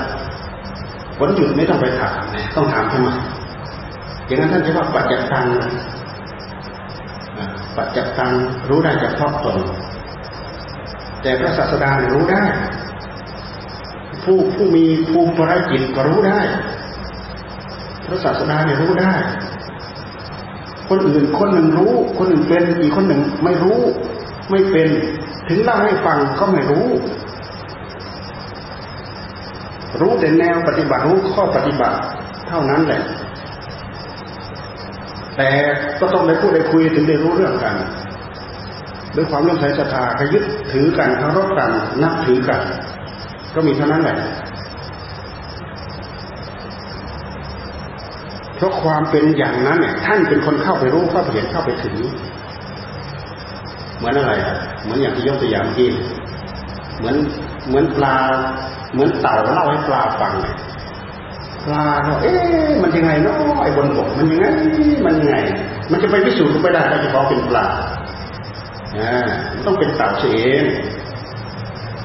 [1.19, 2.19] ผลหยุดไม่ต้องไปถาม
[2.57, 3.09] ต้องถามทำไม
[4.27, 5.47] อย่างนั้นท่านจะว่าปัจจัตัง
[7.79, 8.33] ปัจจัตัง
[8.69, 9.59] รู้ได้จากครอบตน
[11.23, 12.45] แต่พระศาสดารู้ได้
[14.25, 16.41] ผู้ผู้มีภูมิปรจิตก็รู้ได้
[18.07, 19.13] พระศาสดาเนี่ยรู้ได้
[20.89, 23.79] คนอื่นคนหนึ่งรู้ คนหนึ่งเป็นอีกคนหนึ่งไม่รู้
[24.51, 24.89] ไม่เป็น
[25.49, 26.87] ถึงเล่าให้ฟังก็ไม่รู้
[30.01, 31.97] รู้แต่แนวปฏิบัติรู้ข้อปฏิบัติ
[32.49, 33.03] เท่านั้นแหละ
[35.39, 35.51] แต่
[36.01, 37.75] ก็ต้องได้พูดได้คุยถึงได้รู้เรื่องกัน
[39.17, 41.71] ด้วยความเลื่อมใสศรัทธาขยึดถือกันเคารพกัน
[42.03, 42.61] นับถือกัน
[43.55, 44.17] ก็มีเท่านั้นแหละ
[48.57, 51.97] เพราะความเป็นอย่างนั้นเนี่ยท่านเป็นคนเข้าไปรู้เข้าไปเห็นเข้าไปถึง
[53.97, 55.89] เหมือนอะไรอะเหมือนอย่างที่ยกตัวอย่างที่
[56.99, 57.17] เหมือน
[57.69, 58.17] เหมือนปลา
[58.93, 60.68] เหมือนเต่าเล่าให้ปลาฟังป
[61.75, 64.45] ลาเนาะเอ๊ะมันยังไงเนาะไอ้บนบกมันยังไง
[65.05, 65.37] มันยังไง
[65.91, 67.67] มันจะไปพิสูจน์ไม่ได้ถ้าจะพอเป็นปลา
[68.99, 69.13] อ่า
[69.67, 70.65] ต้องเป็นเต่าเสียง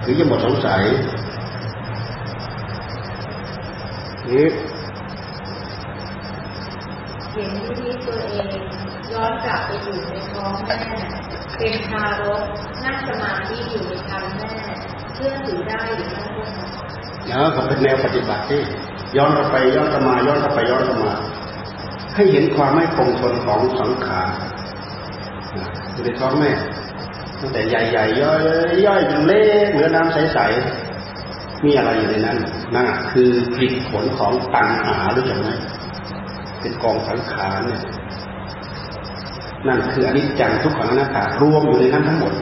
[0.03, 0.83] ถึงจะหมดสงสัย
[4.29, 4.47] นี่
[7.31, 8.47] เห็นที่ตัวเอง
[9.11, 10.79] ย้อนกลับไปอยู่ในท้องแม่
[11.57, 12.43] เป็นทารก
[12.83, 14.51] นั่งสมาธิอยู่ในท้องแม่
[15.15, 16.25] เชื่อถือได้หรือไม่
[17.27, 18.61] เนาะเขาเป็นแนวปฏิบัติที่
[19.17, 21.13] ย้อนกลับไปย้อนกลับมาย้อนกลับไปย้อนกลับมา
[22.15, 24.29] ให้เห็นความไม่คงทนของสังขาร
[25.91, 26.51] อยู่ในท้องแม่
[27.39, 28.39] ตั้งแต่ใหญ่ๆย่อย
[28.85, 32.37] ย่อยจนเล็กเหลือน้ำใสๆมีอะไรอยู่ในนั้น
[32.75, 35.49] นั่นคือผลิตผลของตัณหาหรือจังไหม
[36.59, 37.81] เป็นกองสังขารเนี่ย
[39.67, 42.33] นั่นคืออนิจจังทุกขังอนัตตารวมอยู่ในนั้นทั้งหมด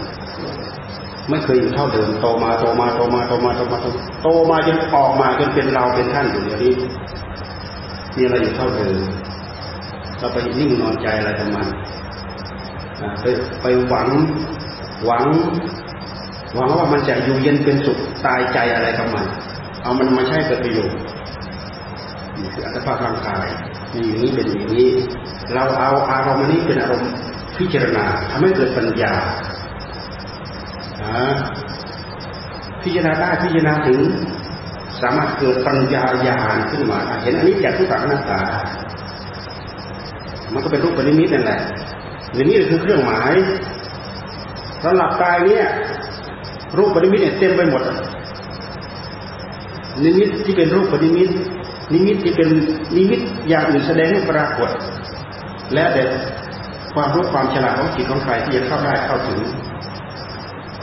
[1.30, 3.78] ไม่เคยอยู่เท่าเดิมโตมาโตมาโตมาโตมาโตมา
[4.22, 6.74] โตมาจนออกมาจนเป็นเราเป็นท่านอยู่เดี๋ยวนี้
[8.16, 8.96] มีอะไรอยู่เท่าเดิม
[10.20, 11.68] เราไปนิ่งนอนใจอะไรกับมัน
[13.22, 13.26] ไป
[13.62, 14.08] ไปหวัง
[15.06, 15.26] หวัง
[16.56, 19.26] หวังว่ามันจะอยู่เย็นเป็นสุขตายใจอะไรกับมัน
[19.82, 21.00] เอามันมาใช้เกิดประโยชน์
[22.54, 23.48] คืออัตภาพร่างกาย
[23.94, 24.90] มีอย่างนี้เป็นอย่างนี้
[25.54, 27.12] เราเอาอารมณ์นี้เป็นอารมณ์
[27.58, 29.14] พิจารณาทำให้เกิดปัญญา
[32.82, 34.00] พิจารณาได้พิจารณาถึง
[35.02, 38.42] สามารถเกิดปัญญาญาณขึ้นมาเห็นอันนี้จากทุกขังหน้าตา
[40.54, 41.60] มันก็เป็นรูปปณิมิตนั่นแหละ
[42.36, 43.34] นี่นี่คือเครื่องหมาย
[44.84, 45.66] สำหรับกายเนี่ย
[46.78, 47.84] รูปนิมิตเนี่ยเต็มไปหมด
[50.04, 51.30] นิมิตที่เป็นรูปนิมิต
[51.94, 52.50] นิมิตที่เป็น
[52.96, 54.70] นิมิตอย่างอื่นแสดงให้ปรากฏ
[55.74, 56.04] และแต่
[56.94, 59.40] ความรู้ความฉลาดของจิตของใครที่จะเข้าได้เข้าถึง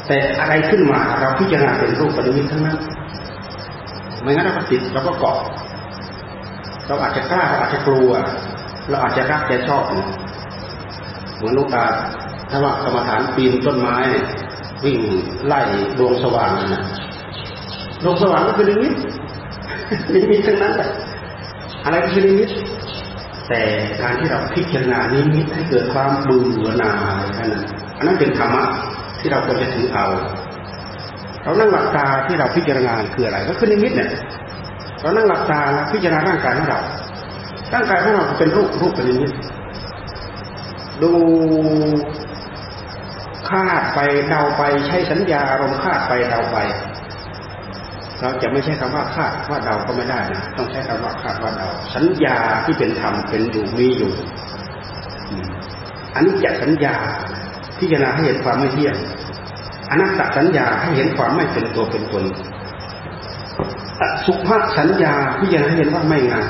[0.08, 2.78] แต่อะไรขึ้นมาเราพิจารณาเป็นรูปนิมิตทั้งนั้น
[4.22, 5.38] ไม่งั้นเราก็ติดเราก็เกาะ
[6.86, 8.10] เราอาจจะกล้าเราอาจจะกลัว
[8.88, 9.82] เราอาจจะรักจะชอบ
[11.36, 11.84] เหมือนลูกตา
[12.50, 13.96] ถ้าว่ากรรมฐานปีนต้นไม้
[14.84, 14.98] วิ่ง
[15.46, 15.60] ไล่
[15.98, 16.82] ดวงสว่างนะ
[18.04, 18.94] ดวงสว่างก็คือนิมิต
[20.14, 20.90] นิมิตทั้งนั้นแหละ
[21.84, 22.50] อะไรก็คือนิมิต
[23.48, 23.60] แต่
[24.00, 26.92] การที่เราพิจารณานิมิตให้เกิดความเบื่อหน่า
[27.22, 27.50] ยนั่น
[27.96, 28.64] อันนั้นเป็นธรรมะ
[29.20, 30.06] ที่เราควรจะถือเอา
[31.42, 34.10] เรานั่งหลับตาที่เราพิจารณาคืออะไร ก็คือนิมิตเนี่ย
[35.00, 35.60] เรานั่งหลับตา
[35.92, 36.80] พิจารณาร่างกายของเรา
[37.72, 39.32] ร่างกายของเราเป็นรูปรูปเป็นนิมิต
[41.02, 41.12] ดู
[43.48, 43.98] คาดไป
[44.28, 46.58] เดาไปใช้สัญญาอารมณ์คาดไปเดาไป
[48.20, 54.12] เราจะไม่ใช้คำว่าคาดว่าเดาก็ไม่ได้นะต้องใช้คำว่าคาดว่าเดาสัญญาที่เป็นธรรมเป็นอยู่มีอยู่
[56.14, 56.96] อันนี้จะสัญญา
[57.80, 58.96] พิจารณาให้เห็นความไม่เที่ยง
[59.90, 62.24] อนัตตสัญญาให้เห็นความไม่เป็นตัวเป็นตน
[64.26, 66.48] สุภาพสัญญาพิจารณาให้เห็นว่าไม่งาม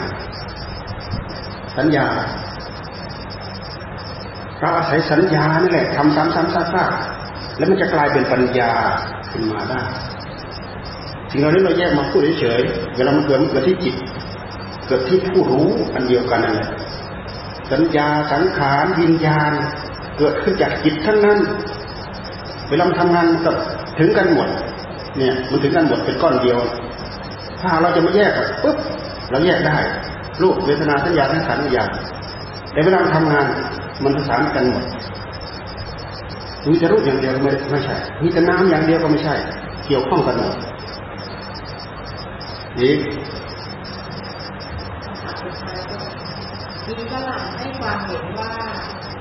[1.77, 2.07] สัญญา
[4.61, 8.73] เราอาศัยสัญญานี่แหละทำซ้ำๆซากๆแล้วมันจะกลายเป็นปัญญา
[9.31, 9.83] ขึ้นมาได้
[11.31, 13.95] สิ่งเหล่านี้เราแยกมาพูดเฉยๆเวลามันเกิดมันเกิดที่จิต
[14.87, 16.71] เกิดที่ผู้รู้อันเดียวกันนั่นแหละ
[17.73, 19.53] สัญญาสังขารวิญญาณ
[20.19, 21.39] เกิดขึ้นจากจิตทั้งนั้น
[22.69, 23.55] เวลาทำงานกับ
[23.99, 24.49] ถึงกันหมด
[25.17, 26.59] เนี่ย มันถึงกันหมดเป็นก้อนเดียว
[27.61, 28.77] ถ้าเราจะไม่แยกปุ๊บ
[29.31, 29.77] เราแยกได้
[30.43, 31.91] รูปเวทนาสัญญาสังขารวิญญาณ
[32.73, 33.47] แต่เวลาทำงาน
[34.03, 34.85] มันประสานกันหมด
[36.69, 39.35] มีแต่รูปอย่างเดียวไม่ไม่ใช่มีแต่น้ำอย่างเดียวก็ไม่ใช่
[39.87, 40.57] เกี่ยวข้องกันหมด
[42.81, 42.95] นี่
[46.87, 48.53] มีฝรั่งให้ความเห็นว่า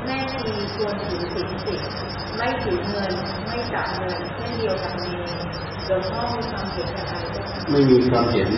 [0.05, 1.75] แม่ชีควรถือสินสิ
[2.37, 3.11] ไม่ถือเงิน
[3.47, 5.27] ไม่จับเงินเช่นเดียวกับเมย์
[5.85, 7.13] หลวงพ่อมีความเห็นอะไร
[7.71, 8.49] ไม่มีความเห็น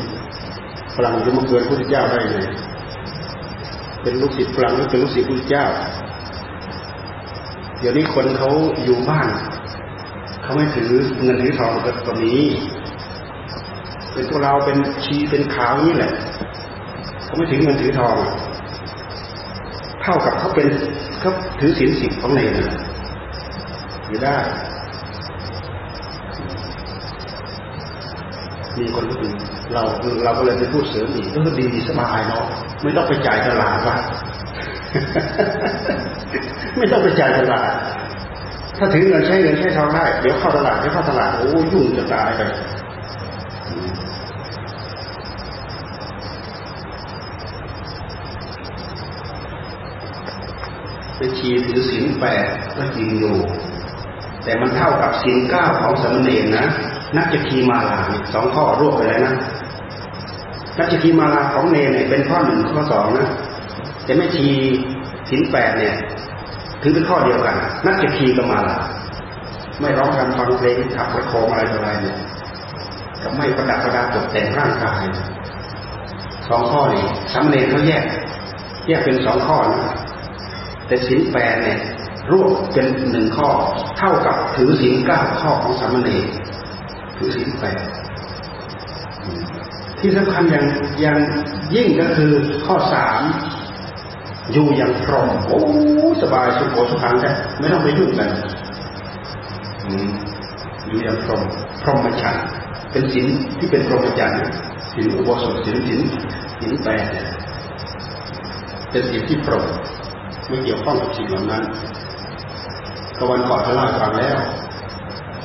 [0.96, 2.40] ฝรั่งจะมาเกินพระพุทธเจ้าได้ไง
[4.02, 5.66] เป็นลูกศิษย์ฝรั่งหรือเป็นลูกศิษย์พระเจ้า
[7.80, 8.50] เดี๋ยวนี้คนเขา
[8.84, 9.28] อยู่บ้าน
[10.44, 10.92] เขาไม่ถือ
[11.24, 11.72] เงินถือทอง
[12.08, 12.36] ก็มี
[14.14, 16.14] เป็นพวกเราเป็นชีเป็นขาวนี่แหละ
[17.26, 18.16] เขาไม่ถือเงินถือทอง
[20.02, 20.68] เท่ากับเขาเป็น
[21.22, 22.52] เขาถือศีลสิบของเนร
[24.08, 24.38] อยู่ได้
[28.78, 29.34] มีคนพูด
[29.74, 29.84] เรา
[30.24, 32.44] เราก็เลยไปพูดเสริมอีกก็ดีสบายเนาะ
[32.84, 33.98] ไม่ต้องไปจ่ายตลาดว่า
[36.78, 37.72] ไม่ต้องไปจ่ายตลาด
[38.78, 42.42] ถ้าถึงเงินใช้เงินใช้ทองได้ เดี๋ยวเข้าตลาดเดี๋ยวเข้าตลาดโอ้ยุ่งจะตายไป
[51.20, 52.46] เป็นชีถือศีลแปด
[52.78, 53.38] ก็จริงอยู่
[54.44, 56.66] แต่มันเท่ากับศีลเก้าของสมณเณรนะ
[57.18, 58.00] นักจะคีมาลา
[58.34, 59.36] สองข้อรวบไปแล้วนะ
[60.78, 63.28] นักจะคีมาลาของเนรเนี่ยเป็นข้อหนึ่งข้อสองนะ
[64.04, 64.48] แต่ไม่ชี
[65.30, 65.96] ศีลแปดเนี่ย
[66.82, 67.56] ถือเป็นข้อเดียวกัน
[67.86, 68.78] นักจะคีกับมาลา
[69.82, 72.18] ไม่ร้องรำฟังเพลงขับประโคมอะไรต่ออะไรเนี่ย
[73.22, 75.02] กับไม่ประดับประดาตกแต่งร่างกาย
[76.50, 78.04] สองข้อนี้สำเร็จเขาแยก
[78.88, 79.94] แยกเป็นสองข้อนะ
[80.90, 81.80] แต่สินแปดเนี่ย
[82.32, 83.50] รวบเป็นหนึ่งข้อ
[83.98, 86.28] เท่ากับถือสินเก้าข้อของสามเณร
[87.18, 87.80] ถือสินแปด
[90.00, 90.66] ที่สำคัญอย่าง
[91.02, 91.20] อย่าง
[91.76, 92.32] ยิ่งก็คือ
[92.66, 93.22] ข้อสาม
[94.52, 95.62] อยู่อย่างพร้อมโอ้
[96.22, 98.30] สบายสุขสุขังแค่ไม่ต้องไปยุ่งกัน
[100.88, 101.42] อยู่อย่างพร้อม
[101.84, 102.36] พร้อมฉัน
[102.92, 103.28] เป็นสิน
[103.58, 104.42] ที่เป็นพรหมจรรย์
[104.94, 106.02] สินอุโบสถสินสิน
[106.60, 107.06] สินแปด
[108.92, 109.66] เป็นสินที่โปร่ง
[110.50, 111.64] ไม่เกี่ยวข้องกับสิ่งเหล่านั้น
[113.20, 114.40] ตะวันก่อนท่านเล่าฟังแล้ว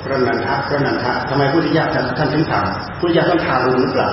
[0.02, 2.66] พระนันทะพระนันทะทำไมพุทธิยถาท่านท่านถึงถาม
[3.00, 4.11] พุทธิยถาท่านทารุณหรือเปล่า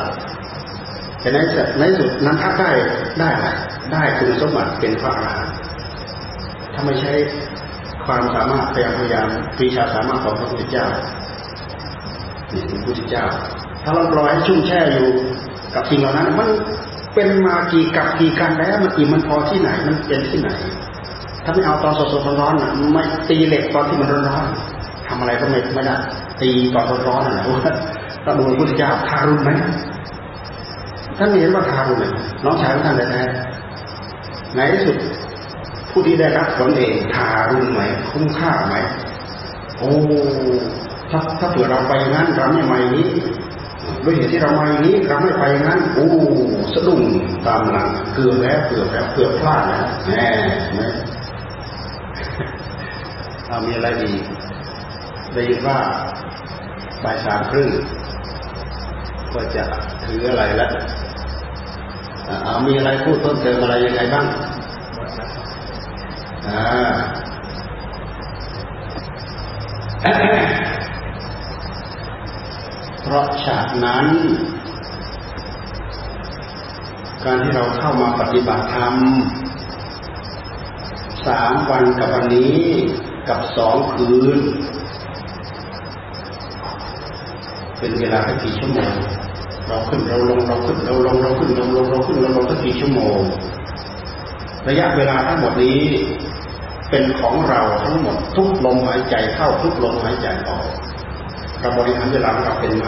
[1.20, 1.38] แต่ใน
[1.80, 2.70] ในสุดนันทะได้
[3.20, 3.48] ได้อะไร
[3.92, 5.54] ได้คุณสมบัติเป็นพระอรหันต์
[6.74, 7.14] ถ้าไม่ใช้
[8.06, 9.28] ความสามารถพยายามพยายาม
[9.58, 10.88] ปีชาสามารถของพระพุทธเจ้า
[12.54, 13.26] นี่พระพุทธเจ้า
[13.84, 15.10] ถ้าเราปล่อยให้ชุ่มแช่อยู่
[15.76, 16.50] กับสิ่งเหล่านั้น มัน
[17.14, 20.50] เป็นมากี่กับกี่กันแล้วมันอิ่มมันพอที่ไหนมันเป็นที่ไหน
[21.44, 25.96] ถ้าไม่เอาตอนสดๆร้อนๆนะไม่ตีเหล็กตอนที่มันร้อนๆทำอะไรก็ไม่ไม่ได้
[26.42, 27.74] ตีตอนร้อนๆนะว่า
[28.26, 29.52] ตระดูพระพุทธเจ้าทารุณไหม
[31.18, 32.06] ท่านเห็นว่าทารุณไหม
[32.44, 34.96] น้องชายของท่านแท้ๆในที่สุด
[35.92, 37.82] ผู้ที่ได้รับผลเองทารุณไหม
[38.12, 38.76] คุ้มค่าไหม
[39.78, 39.92] โอ้
[41.10, 43.10] ถ้าถ้าเผื่อเราไปงั้นเราไม่มาอย่างนี้
[44.04, 46.08] ด้วยเหตุที่เรามาอย่างนี้เราไม่ไปงั้นโอ้
[46.74, 47.02] สะดุ้ง
[47.48, 50.28] ตามหลังเกือบแล้วเกือบแล้วเกือบพลาดแล้วแน่
[50.76, 50.82] ไหม
[53.52, 54.14] เอามีอะไรดี
[55.34, 55.78] ได้ยินว่า
[57.04, 57.70] บ่ายสามครึ่ง
[59.34, 59.64] ก็จะ
[60.04, 60.72] ถืออะไรแล้ว
[62.44, 64.26] เอามีอะไรพูดเพิ่มเติมอะไรยังไงบ้าง
[66.48, 66.62] อ่า
[73.02, 74.06] เพราะฉะนั้น
[77.24, 78.96] การที่เราเข้ามาปฏิบัติธรรม
[81.26, 82.60] สามวันกับวันนี้
[83.32, 84.40] กับสองคืน
[87.80, 88.94] เป็นเวลาแค่กี่ชั่วโมง
[89.68, 93.20] เราขึ้นเราลงเราขึ้นเราลงเราขึ้นเราลงเราขึ้นเราลงสักกี่ชั่วโมง
[94.68, 95.80] ระยะเวลาทั้งหมดนี้
[96.90, 100.66] เป็นของเราทั้งหมดทุกลมหายใจเข้าทุกลมหายใจออก
[101.60, 102.88] เราบริหารเวลาเราเป็นไหม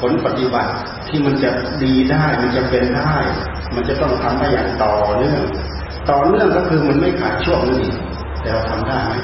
[0.00, 0.72] ผลปฏิบัติ
[1.08, 1.50] ที่มันจะ
[1.82, 3.14] ดีได้มันจะเป็นได้
[3.74, 5.42] มันจะต้องทำได้อย่างต่อเนื่อง
[6.10, 7.96] ต่อเนื่องก็คือมันไม่ขาดช่วงนั่นเอง
[8.42, 9.14] แต่เราทำได้ไหม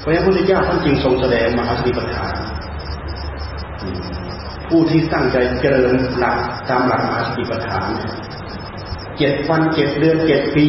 [0.00, 2.34] เพราะฉะนั้นพระพุทธเจ้าท่านจึงทรงแสดงมหาสติปัฏฐาน
[4.68, 6.38] ผู้ที่ตั้งใจเจริญหลัก
[6.68, 7.88] ตามหลักมหาสติปัฏฐาน
[9.18, 10.68] เจ็ดวันเจ็ดเดือนเจ็ดปี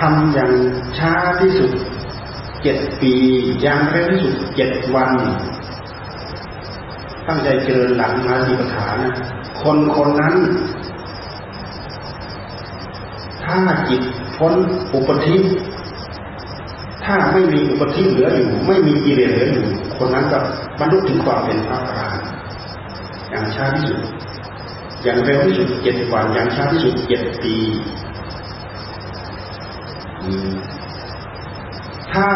[0.18, 0.52] ำอย่าง
[0.98, 1.72] ช้าที่สุด
[2.62, 3.14] เจ็ดปี
[3.62, 5.10] อย่างเร็วที่สุดเจ็ดวัน
[7.26, 8.98] ตั้งใจเจริญหลักมหาสติปัฏฐาน
[9.62, 10.34] คนคนนั้น
[13.50, 14.02] ถ้าจิต
[14.36, 14.54] พ้น
[14.94, 15.36] อุปธิ
[17.04, 19.66] ถ้าไม่มีอุปธิเหลืออยู่ ไม่มีกิเลสเหลืออยู่
[19.98, 20.38] คนนั้นก็
[20.78, 22.28] บรรลุถึงความเป็นพระอรหันต์
[23.30, 24.00] อย่างช้าที่สุด
[25.02, 27.56] อย่างเร็วที่สุดเจ็ดวัน อย่างช้าที่สุดเจ็ดปี
[32.12, 32.26] ถ้า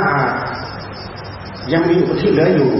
[1.72, 2.72] ยังมีอุปธิเหลืออยู่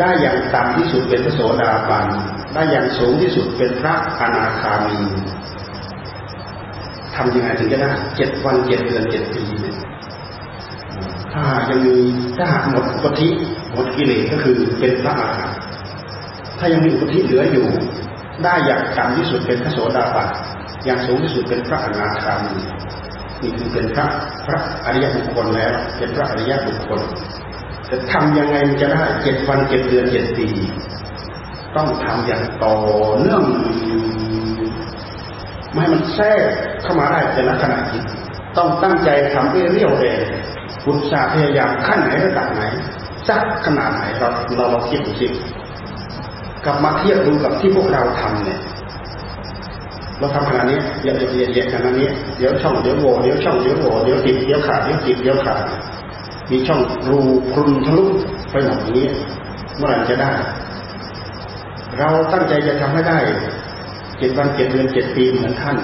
[0.00, 2.06] ได้อย่างต่ำที่สุดเป็นพระโสดาบัน
[2.54, 5.00] ได้อย่างสูงที่สุดเป็นพระอนาคามี
[7.16, 9.42] ทำยังไงถึงจะได้เจ็ดวันเจ็ดเดือนเจ็ดปี
[11.32, 11.96] ถ้ายังมี
[12.36, 13.28] ถ้าหากหมดอุปธิ
[13.72, 15.58] หมดกิเลสก็คือเป็นพระอรหันต์
[16.58, 17.66] ถ้ายังมีอุปธิเหลืออยู่
[18.44, 20.28] ได้อย่างต่ำที่สุดเป็นพระโสดาบัน
[20.84, 22.54] อย่างสูงที่สุดเป็นพระอนาคามี
[23.42, 24.06] นี่คือเป็นพระ
[24.46, 27.00] พระอริยบุคคลแล้ว เป็นพระอริยบุคคล
[27.90, 30.48] จะทำยังไงจะได้เจ็ดวันเจ็ดเดือนเจ็ดปี
[31.76, 32.76] ต้องทำอย่างต่อ
[33.18, 33.44] เนื่อง
[35.72, 36.44] ไม่ให้มันแทรก
[36.86, 38.04] เข้ามาได้แต่ละขณะจิต
[38.56, 40.20] ต้องตั้งใจทำด้วยเรี่ยวแรง
[40.84, 42.62] บุญศาพยายามขั้นไหนระดับไหน
[43.28, 45.28] สักขนาดไหนเราเราเราคิดดูสิ
[46.64, 48.60] กลับมาเทียบดูกับที่พวกเราทำเนี่ย
[50.18, 52.08] เราทำขนาดนี้เยอะๆเยอะๆขนาดนี้
[52.38, 55.62] เดี๋ยวช่องเดี๋ยวโหว่เดี๋ยวช่องเดี๋ยวโหว่เดี๋ยวติดเดี๋ยวขาดเดี๋ยวติดเดี๋ยวขาด
[56.50, 56.80] มีช่อง
[57.10, 57.20] รู
[57.52, 58.04] พรุนทะลุ
[58.50, 59.06] ไปหมดอย่างนี้
[59.76, 60.32] เมื่อไหร่จะได้
[61.98, 63.18] เราตั้งใจจะทำให้ได้
[64.18, 65.76] เจ็ดวันเจ็ดเดือนเจ็ดปีเหมือนท่าน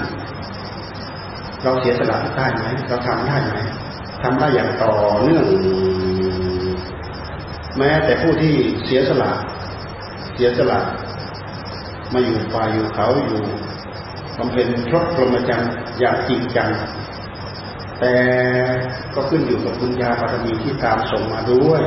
[1.63, 3.57] เราเสียสละได้ไหมเราทำได้ไหม
[4.23, 4.93] ทำได้อย่างต่อ
[5.23, 5.47] เนื่อง
[7.79, 8.55] แม้แต่ผู้ที่
[8.85, 9.31] เสียสละ
[10.35, 10.81] เสียสละ
[12.13, 13.43] มาอยู่ป่าอยู่เขาอยู่
[14.39, 16.71] บำเพ็ญพรตพรหมจรรย์อย่างจริงจัง
[18.01, 18.15] แต่
[19.15, 21.83] ก็ขึ้นอยู่กับคุณญาบารมีที่ตามส่งมาด้วย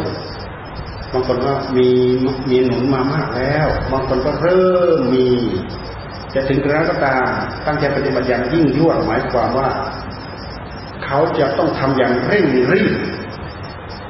[1.11, 1.87] บางคนก็มี
[2.49, 5.27] มีหนุนมามากแล้ว บางคนก็เริ่มมี
[6.35, 7.23] จะถึงกระนั้นก็ตาม
[7.65, 9.69] ตั้งใจปฏิบัติอย่างยิ่งยวดหมายความว่า
[11.05, 12.93] เขาจะต้องทำอย่างเร่งรีบ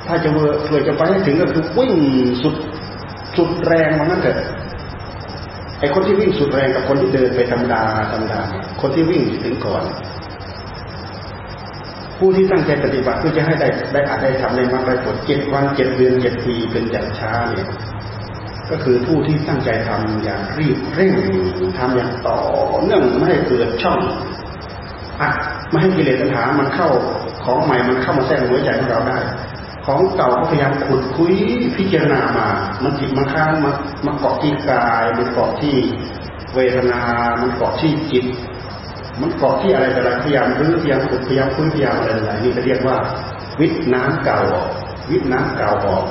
[0.08, 1.94] ถ้าจะเพื่อจะไปให้ถึงก็คือวิ่ง
[2.44, 2.56] สุด
[3.38, 4.38] สุดแรงมันนั่นเถอะ
[5.80, 8.40] ไอ้คนที่วิ่งสุดแรงกับคนที่เดินไปธรรมดาธรรมดา
[8.82, 9.84] คนที่วิ่งถึงก่อน
[12.18, 17.68] ผู้ที่ตั้งใจปฏิบัติเพื่อจะให้ได้ได้อาจได้ทำในมรรคผลเจ็ดวันเจ็ดเดือนเจ็ดปีเป็นอย่างช้าเนี่ย
[18.70, 21.14] ก็คือผู้ที่ตั้งใจทำอย่างรีบเร่ง
[21.78, 22.38] ทำอย่างต่อ
[22.84, 24.00] เนื่องไม่ให้เกิดช่อง
[25.22, 25.36] อัด
[25.70, 26.90] ไม่ให้กิเลสตัณหามันเข้า
[27.44, 29.20] ของใหม่มันเข้ามาแทรกหัวใจของเราได้
[29.86, 31.34] ของเก่าก็พยายามขุดคุย
[31.78, 32.48] พิจารณามา
[32.84, 33.72] มันจิตมันค้างมา
[34.06, 35.76] มาเกาะที่กายมันเกาะที่
[36.56, 37.02] เวทนา
[37.42, 38.26] มันเกาะที่จิต
[39.22, 42.98] มันเกาะที่อะไรแต่ละพยายามรื้อพยายามขุดพยายามคุยพยายามอะไรอะไรนี่จะเรียกว่า
[43.60, 44.70] วิทน้ำเก่าออก
[45.12, 46.04] วิทน้ำเก่าออก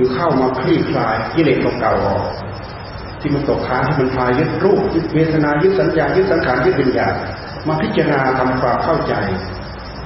[0.00, 2.24] คือเข้ามาคลี่คลายกิเลสเก่าๆออก
[3.20, 7.14] ที่มันตกค้างที่มันพายึดรูปยึดเวทนายึดสัญญายึดสังขารยึดวิญญาณ
[7.68, 9.14] มาพิจารณาทำความเข้าใจ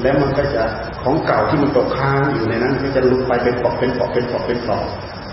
[0.02, 0.62] แล้วมันก็จะ
[1.02, 4.82] ของเก่าที่มันตกค้างอยู่ในนั้นก็จะลุกไปเป็นปอกเป็นปอกเป็นปอกเป็นปอก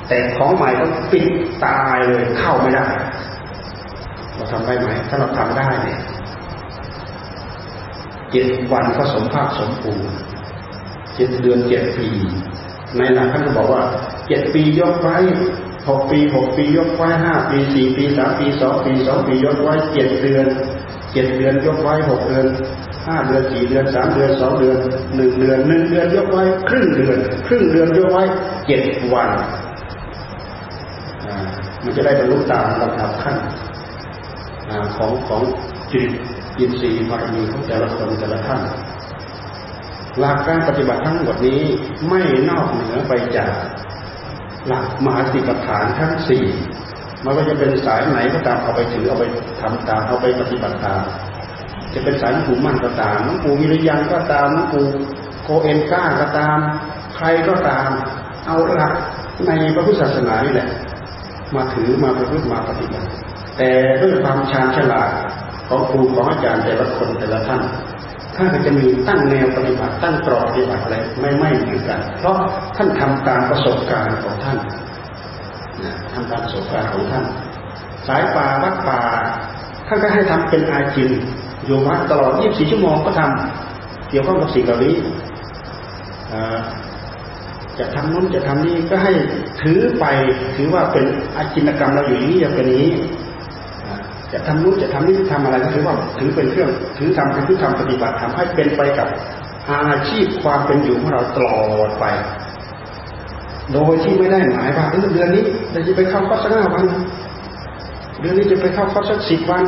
[0.07, 1.25] แต่ของใหม่ต้องปิด
[1.65, 2.87] ตายเลยเข้าไม่ได้
[4.35, 5.99] เราทำได้ไหมถ้าเราทำได้เนี่ย
[8.31, 9.93] เจ็ดวันก็สมภาคสมปู
[11.15, 12.09] เจ็ดเดือนเจ็ดปี
[12.97, 13.83] ในหลักท่านก็บอกว่า
[14.27, 15.17] เจ็ดปียกไว้
[15.89, 20.45] หกปีหกปียกไว้ห้าปีสี่ปีสามปีสองปีสองปียกไว้เจ็ดเดือน
[21.13, 22.45] เจ็ดเดือนยกไว้หกเดือน
[23.07, 24.77] ห้าเดือนสี่เดือนสามเดือนสองเดือน
[25.15, 27.17] หนึ่งเดือนหนึ่งเดือนยกไว้ครึ่งเดือน
[27.47, 28.23] ครึ่งเดือนยกไว้
[28.67, 28.83] เจ็ด
[29.13, 29.29] วัน
[31.83, 33.37] มันจะได้บรรลุตามลำดับขั้น
[34.97, 35.41] ของของ
[35.91, 36.09] จิต
[36.57, 38.61] อินทรีย์บารมีของแต่ละคนแต่ละท่าน
[40.17, 41.61] หลักการปฏิบัติทั้งหมดนี้
[42.09, 43.53] ไม่นอกเหนือไปจาก
[44.67, 46.45] หลักมหาสติปัฏฐานทั้งสี่
[47.25, 49.25] มันก็จะเป็นสายไหนก็ตามเอาไปถือเอาไป
[49.61, 51.01] ทำตามเอาไปปฏิบัติตาม
[51.93, 54.85] จะเป็นสายหลวงปู่มั่นก็ตามหลวงปู่วิริยังก็ตามหลวงปู่
[55.43, 56.57] โคเอนก้าก็ตาม
[57.15, 57.89] ใครก็ตาม
[58.47, 58.93] เอาหลัก
[59.47, 60.69] ในพระพุทธศาสนานี่แหละ
[61.55, 63.07] มาถือมาประพฤติมาปฏิบัติ
[63.57, 63.69] แต่
[64.01, 65.09] ด้วยความชาญฉลาด
[65.67, 67.61] ของครูของอาจารย์แต่ละคนแต่ละท่าน
[68.39, 72.35] ท่านก็จะมีตั้งแนวปฏิบัติตั้งกรอบปฏิบัติอะไรไม่ไม่เหมือนกัน เพราะ
[72.75, 74.57] ท่านทำตามประสบการณ์ของท่าน
[76.13, 77.25] ทำตามประสบการณ์ของท่าน
[78.07, 79.01] สายป่าวัดป่า
[79.87, 81.11] ท่านก็ให้ทำเป็นอาจิน
[81.65, 84.95] อยู่วัดตลอด 24 ชั่วโมงก็ทำเกี่ยวข้องกับสิ่งเหล่านี้
[87.79, 89.11] จะทำนู้นจะทำนี้ก็ให้
[89.61, 90.05] ถือไป
[90.55, 91.05] ถือว่าเป็น
[91.37, 92.89] อาจินกรรมเราอยู่นี้อย่างนี้
[94.33, 99.07] จะทำนู้นจะทำนี้ทำอะไรก็ถือว่าถือเป็นเครื่องถือทำเป็นผู้ทำปฏิบัติทำให้เป็นไปกับ
[99.69, 101.57] อาชีพความเป็นอยู่ของเราตลอ
[101.89, 102.05] ดไป
[103.73, 106.85] โดยที่ไม่ได้หมายว่าเดือนนี้เราจะไปเข้าคอร์สห้าวัน
[108.19, 109.63] เดือนนี้จะไปเข้าคอร์สสักสิบวัน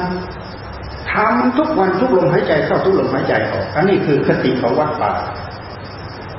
[1.13, 5.11] ทำทุกวันทุกลมหายใจเข้าทุกลมหายใจออก อันนี้คือคติของวัดป่า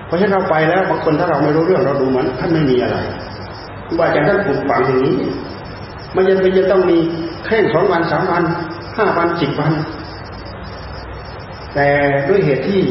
[0.07, 2.97] เพราะฉะนั้นเราไปแล้วบางคนถ้าเราไม่รู้เรื่องเราดูเหมือนท่านไม่มีอะไร
[3.99, 5.17] ว่าจะท่านปลูกฝังอย่างนี้
[6.17, 6.99] มันยังเป็นจะต้องมี
[7.47, 8.43] แค่สองวันสามวัน
[8.97, 9.73] ห้าวันสิบวัน
[11.75, 11.89] แต่
[12.29, 12.83] ด้วยเหตุที่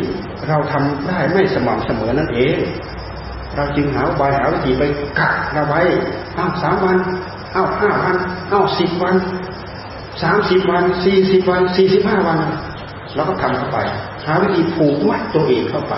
[0.48, 2.58] เราทำได้ไม่สม่ำเสมอนั่นเอง
[3.56, 4.84] เราจึงหาบายหาวิธีไป
[5.20, 5.82] กักเราไว้
[6.38, 6.98] อ้าวสามวัน
[7.56, 8.16] อ้าวห้าวัน
[8.52, 9.16] อ้าวสิบวัน
[10.24, 12.38] สามสิบวันสี่สิบวันสี่สิบห้าวัน
[13.16, 13.78] เราก็ทำเข้าไป
[14.26, 15.96] หาวิธีผูกมัดตัวเองเข้าไป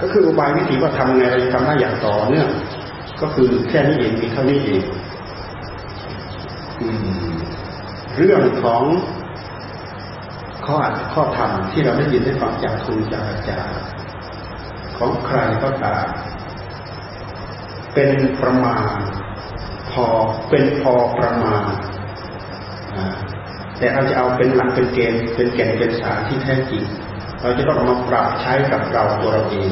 [0.00, 2.48] ก็คืออุบายวิธีว่าทำไงเราจะทำได้อย่างต่อเนื่อง
[3.20, 4.82] ก็คือแค่นี้เองมีเท่านี้เอง
[8.16, 8.82] เรื่องของ
[10.64, 13.82] ข้ออัดข้อธรรมที่เราได้ยินได้ฟังจากครูจากอาจารย์
[14.98, 16.06] ของใครก็ตาม
[17.94, 18.10] เป็น
[18.40, 18.96] ประมาณ
[19.92, 20.06] พอ
[20.48, 21.66] เป็นพอประมาณ
[23.78, 26.82] แต่เราจะเอาเป็นหลักเป็นเกณฑ์เป็นแก่นเป็นสารที่แท้จริง
[27.40, 29.70] เราจะต้องมาปรับใช้กับเราตัวเราเอง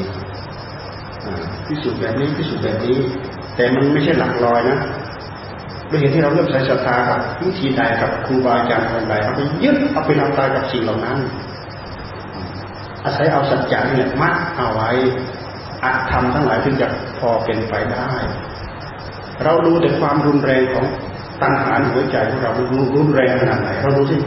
[1.65, 2.97] พิสูจน์แบบนี้พิสูจน์แบบนี้
[3.55, 4.79] แต่มันไม่ใช่หลักลอยนะ
[5.91, 11.17] ด้วยเหตุที่เราเริ่มใส่ศรัทธากับวิธีใดกับครูบาอาจารย์คนใดเราไปยึดเอาไปนำตายกับสิ่งเหล่านั้น
[13.05, 14.89] อาศัยเอาสัจจะนี่แหละมัดเอาไว้
[15.83, 16.87] อัดทำทั้งหลายถึงจะ
[17.19, 18.11] พอเป็นไปได้
[19.43, 20.85] เราดูแต่ความรุนแรงของ
[21.41, 22.51] ตัณหาหัวใจของเรา
[22.97, 24.17] รุนแรงขนาดไหนเราดูสิ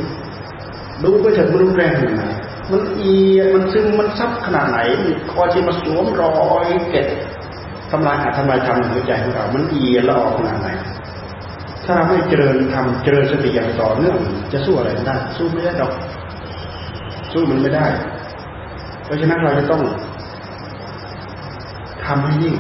[1.04, 2.24] ดูไปเถอะมันรุนแรงขนาดไหน
[2.70, 4.78] มันเอียมันซึมมันซับขนาดไหน
[5.30, 6.32] คอที่มาสวมรอ
[6.64, 7.06] ยเก็ด
[7.90, 10.68] ทำลายอาทำลายทำหัวใจของเรา มันเอียละออกขนาดไหน
[11.87, 14.16] ถ้าไม่เจริญทำเจริญสติอย่างต่อเนื่อง
[14.53, 15.93] จะสู้อะไรได้ สู้ไม่ได้ดอก
[17.32, 17.87] สู้มันไม่ได้
[19.05, 19.82] เพราะฉะนั้นเราจะต้อง
[22.07, 22.57] ทำให้ยิ่ง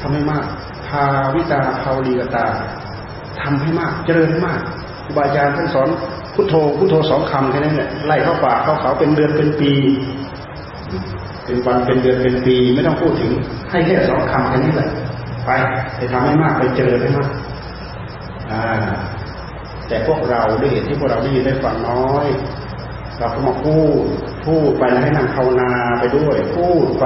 [0.00, 0.44] ทำให้มาก
[0.88, 1.04] ภา
[1.34, 2.46] วิตาภาวลีกตา
[3.42, 4.60] ทำให้มาก เจริญมาก
[5.04, 5.88] ครูบาอาจารย์ท่านสอน
[6.34, 9.72] พุทโธพุทโธสองคำแค่นั้นแหละไล่เข้าป่าเข้าเขาเป็นเดือนเป็นปี
[11.44, 13.32] เป็นวันเป็นเดือนเป็นปี ไม่ต้องพูดถึง
[13.70, 14.90] ให้แค่สองคำแค่นี้แหละ
[15.46, 15.50] ไป
[15.96, 17.30] ไปทำให้มากไปเจริญให้มาก
[19.88, 22.26] แต่พวกเราด้วยเหตุที่พวกเราได้ยินได้ฟังน้อย
[23.18, 24.04] เราก็มาพูด
[24.46, 27.04] พูดไปให้นั่งภาวนาไปด้วย พูดไป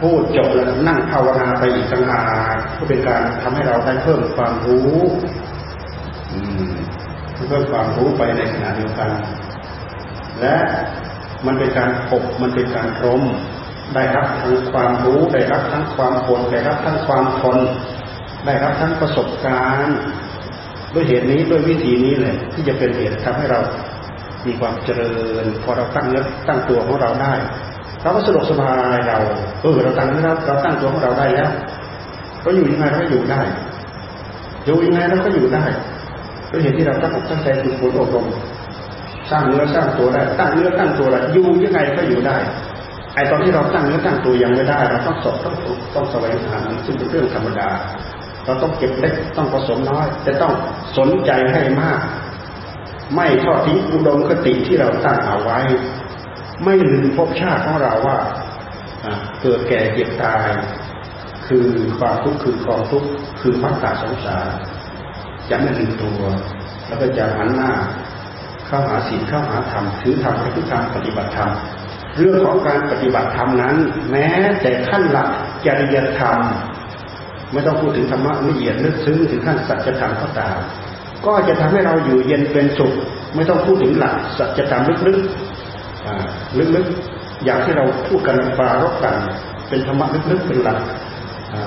[0.00, 2.22] พูดจบแล้วนั่งภาวนาไปอีกต่างหา
[2.54, 4.92] กก็เป็นการทำให้เราได้เพิ่มความรู้
[7.48, 9.10] เพิ่มความรู้ไปในขณะเดียวกัน
[10.40, 10.56] และ
[11.46, 13.22] มันเป็นการปกมันเป็นการรม
[13.94, 17.58] ได้รับทั้งความรู้ได้รับทั้งความอดได้รับทั้งความทน
[18.44, 19.98] ได้รับทั้งประสบการณ์
[20.94, 23.60] ด้วยเหตุนี้ด้วยวิธีนี้เลยที่จะเป็นเหตุทำให้เรา
[24.46, 27.34] มีความเจริญ พอเราตั้งเนื้อตั้งตัวของเราได้
[28.02, 29.18] เราก็สะดวกสบายเรา
[29.60, 31.50] เออเราตั้งเนื้อเราตั้งตัวของเราได้แล้ว
[32.42, 33.40] เราอยู่ยังไงเราก็อยู่ได้
[34.64, 35.64] อยู่ยังไงเราก็อยู่ได้
[36.50, 38.26] ด้วยเหตุที่เราตั้งอกตั้งใจฝึกฝนอบรม
[39.30, 42.36] สร้างเนื้อสร้างตัวได้ตั้งเนื้อตั้งตัวได้อยู่ยังไงก็อยู่ได้
[43.14, 45.54] ไอตอนที่เราตั้งเนื้อตั้งตัวยังไม่ได้ เราต้องสอบต้อง
[45.94, 47.68] ต้องแสวงหาซึ่งเป็นเรื่องธรรมดา
[48.44, 50.52] เราต้องเก็บเล็กต้องผสมน้อย จะต้อง
[50.98, 52.00] สนใจให้มาก
[53.14, 55.58] ไม่ทอดทิ้งอุดมคติที่เราตั้งเอาไว้
[56.64, 58.18] ไม่ลืมภพชาติของเราว่า
[59.40, 60.48] เกิดแก่เจ็บตาย
[61.46, 61.66] คือ
[61.98, 63.08] ความทุกข์คือความทุกข์
[63.40, 64.48] คือมัตตาสงสาร
[65.50, 66.20] จะไม่ลืมตัว
[66.86, 67.72] แล้วก็จะหันหน้า
[68.66, 71.50] เข้าหาศีลเข้าหาธรรมถือธรรมให้ทุกทางปฏิบัติธรรม
[72.16, 73.76] เรื่องของการปฏิบัติธรรมนั้น
[74.10, 74.28] แม้
[74.60, 75.28] แต่ขั้นหลัก
[75.66, 76.38] จริยธรรม
[77.54, 80.56] ไม่ต้องพูดถึงธรรมะละเอียดลึกซึ้งถึงขั้นสัจธรรมก็ตาม
[81.26, 82.92] ก็จะทำให้เราอยู่เย็นเป็นสุข
[83.34, 89.16] ไม่ต้องพูดถึงหลักสัจธรรมลึกๆลึกๆอย่างที่เราพูดกันปรารบกัน
[89.68, 90.78] เป็นธรรมะลึกๆเป็นหลัก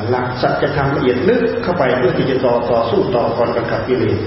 [0.10, 4.20] หลักสัจธรรมละเอียดลึกเข้าไปเพื่อที่จะต่อต่อสู้ต่อกรกับกิเลส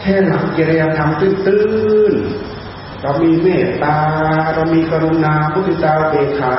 [0.00, 3.98] แค่หลักจริยธรรมตื้นๆเรามีเมตตา
[4.54, 6.54] เรามีกรุณาพุทธิตาเบขา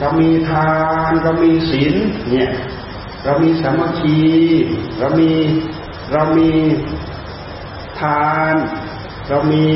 [0.00, 0.70] เรามีทา
[1.10, 1.94] นเรามีศีล
[2.30, 2.50] เนี่ย
[3.26, 4.18] เรามีสามัคคี
[4.98, 5.30] เรามี
[6.12, 6.50] เรามี
[8.00, 8.54] ทาน
[9.28, 9.66] เรามี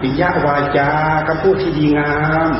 [0.00, 0.90] ปิยวาจา
[1.28, 2.16] กำพูดที่ดีงา
[2.48, 2.50] ม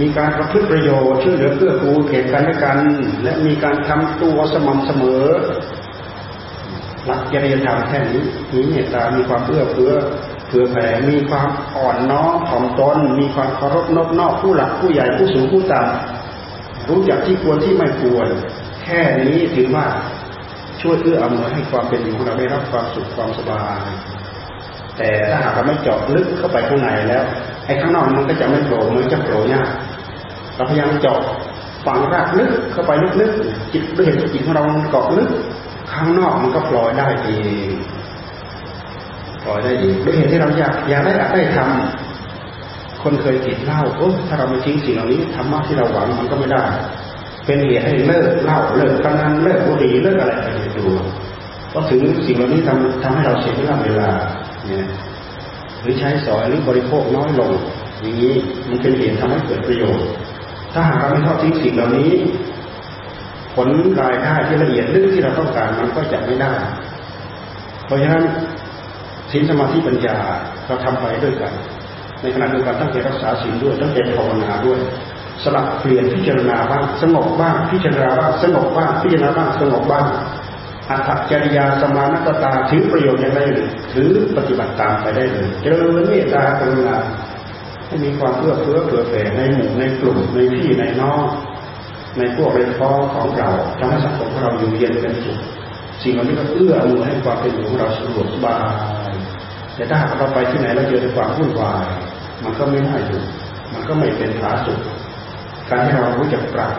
[0.00, 2.78] มีการประพฤติประโยชน์ช่วยเหลือเพื่อกูลเก่กันและกัน
[3.22, 5.24] และมีการทำตัวสม่ำเสมอ
[7.06, 8.22] หลักจริยธรรมแค่นี้
[8.52, 9.92] มีเมตตามีความเอื้อเฟื้อ
[10.46, 16.19] เผื่อแผ่มีความอ่อนน้อมถ่อมตนมีความเคารพนอบนอกผู้หลักผู้ใหญ่ผู้สูงผู้ต่ำ
[16.90, 18.28] รู้จักที่ควรที่ไม่ควร
[18.84, 19.86] แค่นี้ถือว่า
[20.82, 23.88] ช่วยเอื้ออำนวยให้ความเป็นอยู่ของเราได้รับความสุขความสบาย
[24.98, 27.24] แต่ถ้าหากเราไม่เจาะลึกเข้าไปข้างในแล้ว
[27.66, 29.70] ไอ้ข้างนอกมันก็จะไม่โผล่มันจะโผล่ยาก
[30.56, 31.20] เราพยายามเจาะ
[31.86, 35.30] ฝังรากลึกเข้าไปลึกๆจิตด้วยเหตุจิตของเราเกาะลึก
[35.92, 37.28] ข้างนอกมันก็ปล่อยได้เอ
[37.68, 37.72] ง
[39.44, 42.09] ปล่อยได้เองด้วยเหตุที่เราอยากอยากได้อยากได้ทำ
[43.02, 46.64] คนเคยติดเหล้าโอ้ถ้าเราไม่ทิ้งสิ่งเหล่านี้ธรรมะที่เราหวังมันก็ไม่ได้
[47.46, 50.86] เป็นเหตุให้เลิกเหล้าเลิกกำนันเลิกบุหรี่เลิกอะไรไปดู
[51.70, 54.86] เพราะถึงสิ่งเหล่านี้ทำทำให้เราเสียเวลาเนี่ย
[55.80, 57.52] หรือใช้สอยหรือบริโภคน้อยลง
[58.00, 58.34] อย่างนี้
[58.68, 60.06] มันเป็นเหตุทำให้เกิดประโยชน์
[60.72, 62.10] ถ้าหากเราไม่ทอดทิ้งสิ่งเหล่านี้
[63.54, 63.68] ผล
[64.00, 66.52] รายได้ที่ละเอียดลึกที่เราต้องการมันก็จะไม่ได้
[67.84, 68.24] เพราะฉะนั้น
[69.30, 70.16] ศีลสมาธิปัญญา
[70.66, 71.52] เราทำไปด้วยกัน
[72.22, 74.78] ในขณะเดียวกันตั้งใจรักษาศีลด้วยตั้งใจภาวนาด้วย
[75.44, 80.06] สลับเปลี่ยนพิจารณาบ้างสงบบ้างพิจารณาบ้างสงบบ้างพิจารณาบ้างสงบบ้าง
[80.90, 83.40] อัตจริยาสมานตตาถือประโยชน์อย่างไร
[83.92, 86.96] ถือปฏิบัติตามไปได้เลยเจริญเมตตากรุณา
[87.86, 91.22] ให้มีความเอื้อเฟื้อเผื่อแผ่ในหมู่ในกลุ่มในพี่ในน้อง
[92.18, 95.38] ในพวกในพ้องของเราทำให้สังคมของเราอยู่เย็นเป็นสุข
[96.02, 98.56] สิ่งเหล่านี้ก็เอื้ออำนวยให้ความเป็นอยู่ของเราสะดวกสบา
[99.10, 99.12] ย
[99.74, 101.84] แต่ถ้าเราไปที่ไหนเราเจอแต่ความวุ่นวาย
[102.44, 103.20] มันก็ไม่น่าอยู่
[103.72, 104.80] มันก็ไม่เป็นผาสุข
[105.70, 106.72] การที่เรารู้จักปรับ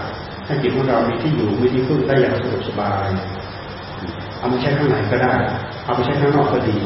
[0.46, 3.08] ให้จิตของเรามีที่อยู่มีที่พึ่งได้อย่างสะดวกสบาย
[4.38, 5.34] เอามาใช้ข้างในก็ได้
[5.84, 6.80] เอาไปใช้ข้างนอกก็ดี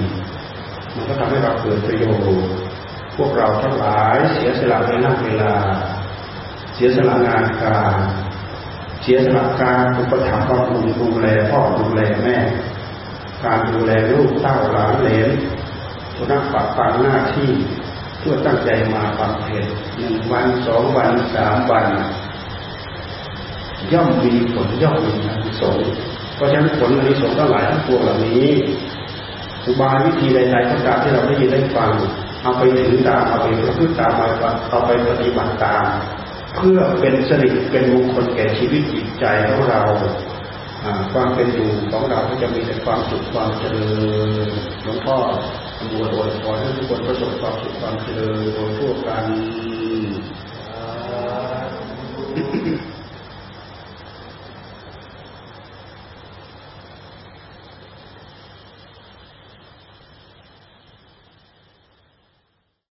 [0.95, 2.23] มันก็ทำให้เราเกิดประโยชน์
[3.17, 5.53] พวกเราทั้งหลายเสียสละเวลาเวลา
[6.73, 7.95] เสียสละงานการ
[9.01, 12.37] เสียสละการอุปถัมภ์บำรุงดูแลพ่อดูแลแม่
[13.45, 15.29] การดูแลลูกเต้าหลานเหลน
[16.15, 17.51] สุนัขปักปังหน้าที่
[18.27, 19.65] พื่อตั้งใจมาบำเพ็ญ
[19.97, 21.87] หนึ่งวันสองวันสามวัน
[23.93, 25.89] ย่อมมีผลย่อมมีอานิสงส์
[26.35, 28.47] เพราะฉะนั้นผลอนิสงส์ทั้งหลายทั้งปวงเหล่านี้
[29.65, 31.91] อุบายวิธีใดๆก็ตามที่เราได้ยินได้ฟัง
[32.41, 35.85] เอาไปถือตามเอาไปประพฤติตามเอาไปปฏิบัติตาม
[36.55, 39.81] เพื่อเป็นสิริเป็นมงคลแก่ชีวิตจิตใจของเรา
[41.13, 43.87] ความเป็นอยู่ของเราก็จะมีแต่ความสุขความเจริ
[44.47, 44.49] ญ
[44.83, 45.17] หลวงพ่อ
[45.85, 49.25] อำนวยอวยพรให้ทุกคนประสบความสุขความเจริญโดยทั่วกัน